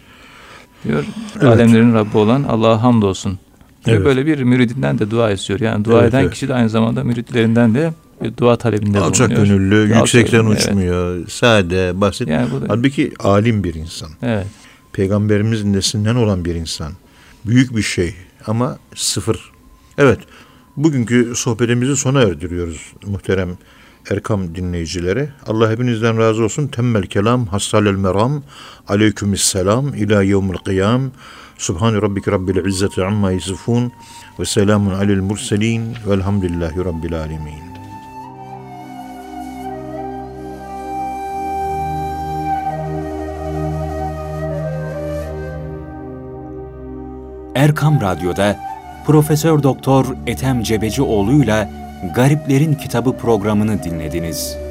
diyor. 0.84 1.06
Evet. 1.36 1.44
Alemlerin 1.44 1.94
Rabbi 1.94 2.18
olan 2.18 2.44
Allah'a 2.44 2.84
hamdolsun. 2.84 3.40
Evet. 3.88 4.06
Böyle 4.06 4.26
bir 4.26 4.44
müridinden 4.44 5.00
de 5.00 5.12
dua 5.12 5.32
istiyor. 5.32 5.60
Yani 5.60 5.86
dua 5.86 6.02
evet, 6.02 6.10
eden 6.10 6.22
evet. 6.22 6.34
kişi 6.34 6.48
de 6.48 6.54
aynı 6.54 6.70
zamanda 6.70 7.04
müritlerinden 7.04 7.76
de 7.76 7.94
bir 8.24 8.38
dua 8.38 8.56
talebinde 8.56 9.00
Alçak 9.00 9.30
bulunuyor. 9.30 9.46
Alçak 9.46 9.60
gönüllü, 9.60 9.96
yüksekten 9.96 10.46
uçmuyor, 10.46 11.18
evet. 11.18 11.32
sade, 11.32 12.02
basit. 12.02 12.28
Yani 12.28 12.52
bu 12.52 12.62
da... 12.62 12.66
Halbuki 12.68 13.12
alim 13.20 13.64
bir 13.64 13.74
insan. 13.74 14.10
Evet. 14.24 14.48
Peygamberimizin 14.94 15.74
nesinden 15.74 16.16
olan 16.16 16.46
bir 16.46 16.56
insan. 16.56 16.92
Büyük 17.46 17.76
bir 17.76 17.82
şey 17.82 18.16
ama 18.48 18.78
sıfır. 18.96 19.55
Evet, 19.98 20.20
bugünkü 20.78 21.36
sohbetimizi 21.36 21.96
sona 21.96 22.22
erdiriyoruz 22.22 22.93
muhterem 23.06 23.58
Erkam 24.12 24.56
dinleyicileri. 24.56 25.30
Allah 25.48 25.72
hepinizden 25.72 26.18
razı 26.18 26.43
olsun. 26.43 26.68
Temmel 26.68 27.04
kelam, 27.04 27.46
hassalel 27.46 27.96
meram, 27.96 28.43
aleykümüsselam, 28.88 29.93
ila 29.93 30.24
yevmil 30.24 30.58
kıyam. 30.58 31.12
Subhan 31.58 32.02
rabbike 32.02 32.32
rabbil 32.32 32.66
izzeti 32.66 33.04
amma 33.04 33.32
yasifun 33.32 33.91
ve 34.39 34.46
selamun 34.46 34.93
alel 34.93 35.20
murselin 35.20 35.96
velhamdülillahi 36.08 36.86
rabbil 36.86 37.20
alemin. 37.20 37.76
Erkam 47.56 48.02
Radyo'da 48.02 48.74
Profesör 49.06 49.64
Doktor 49.64 50.06
Ethem 50.28 50.64
Cebecioğlu 50.64 51.43
ile 51.43 51.70
Gariplerin 52.16 52.74
Kitabı 52.74 53.18
programını 53.18 53.84
dinlediniz. 53.84 54.64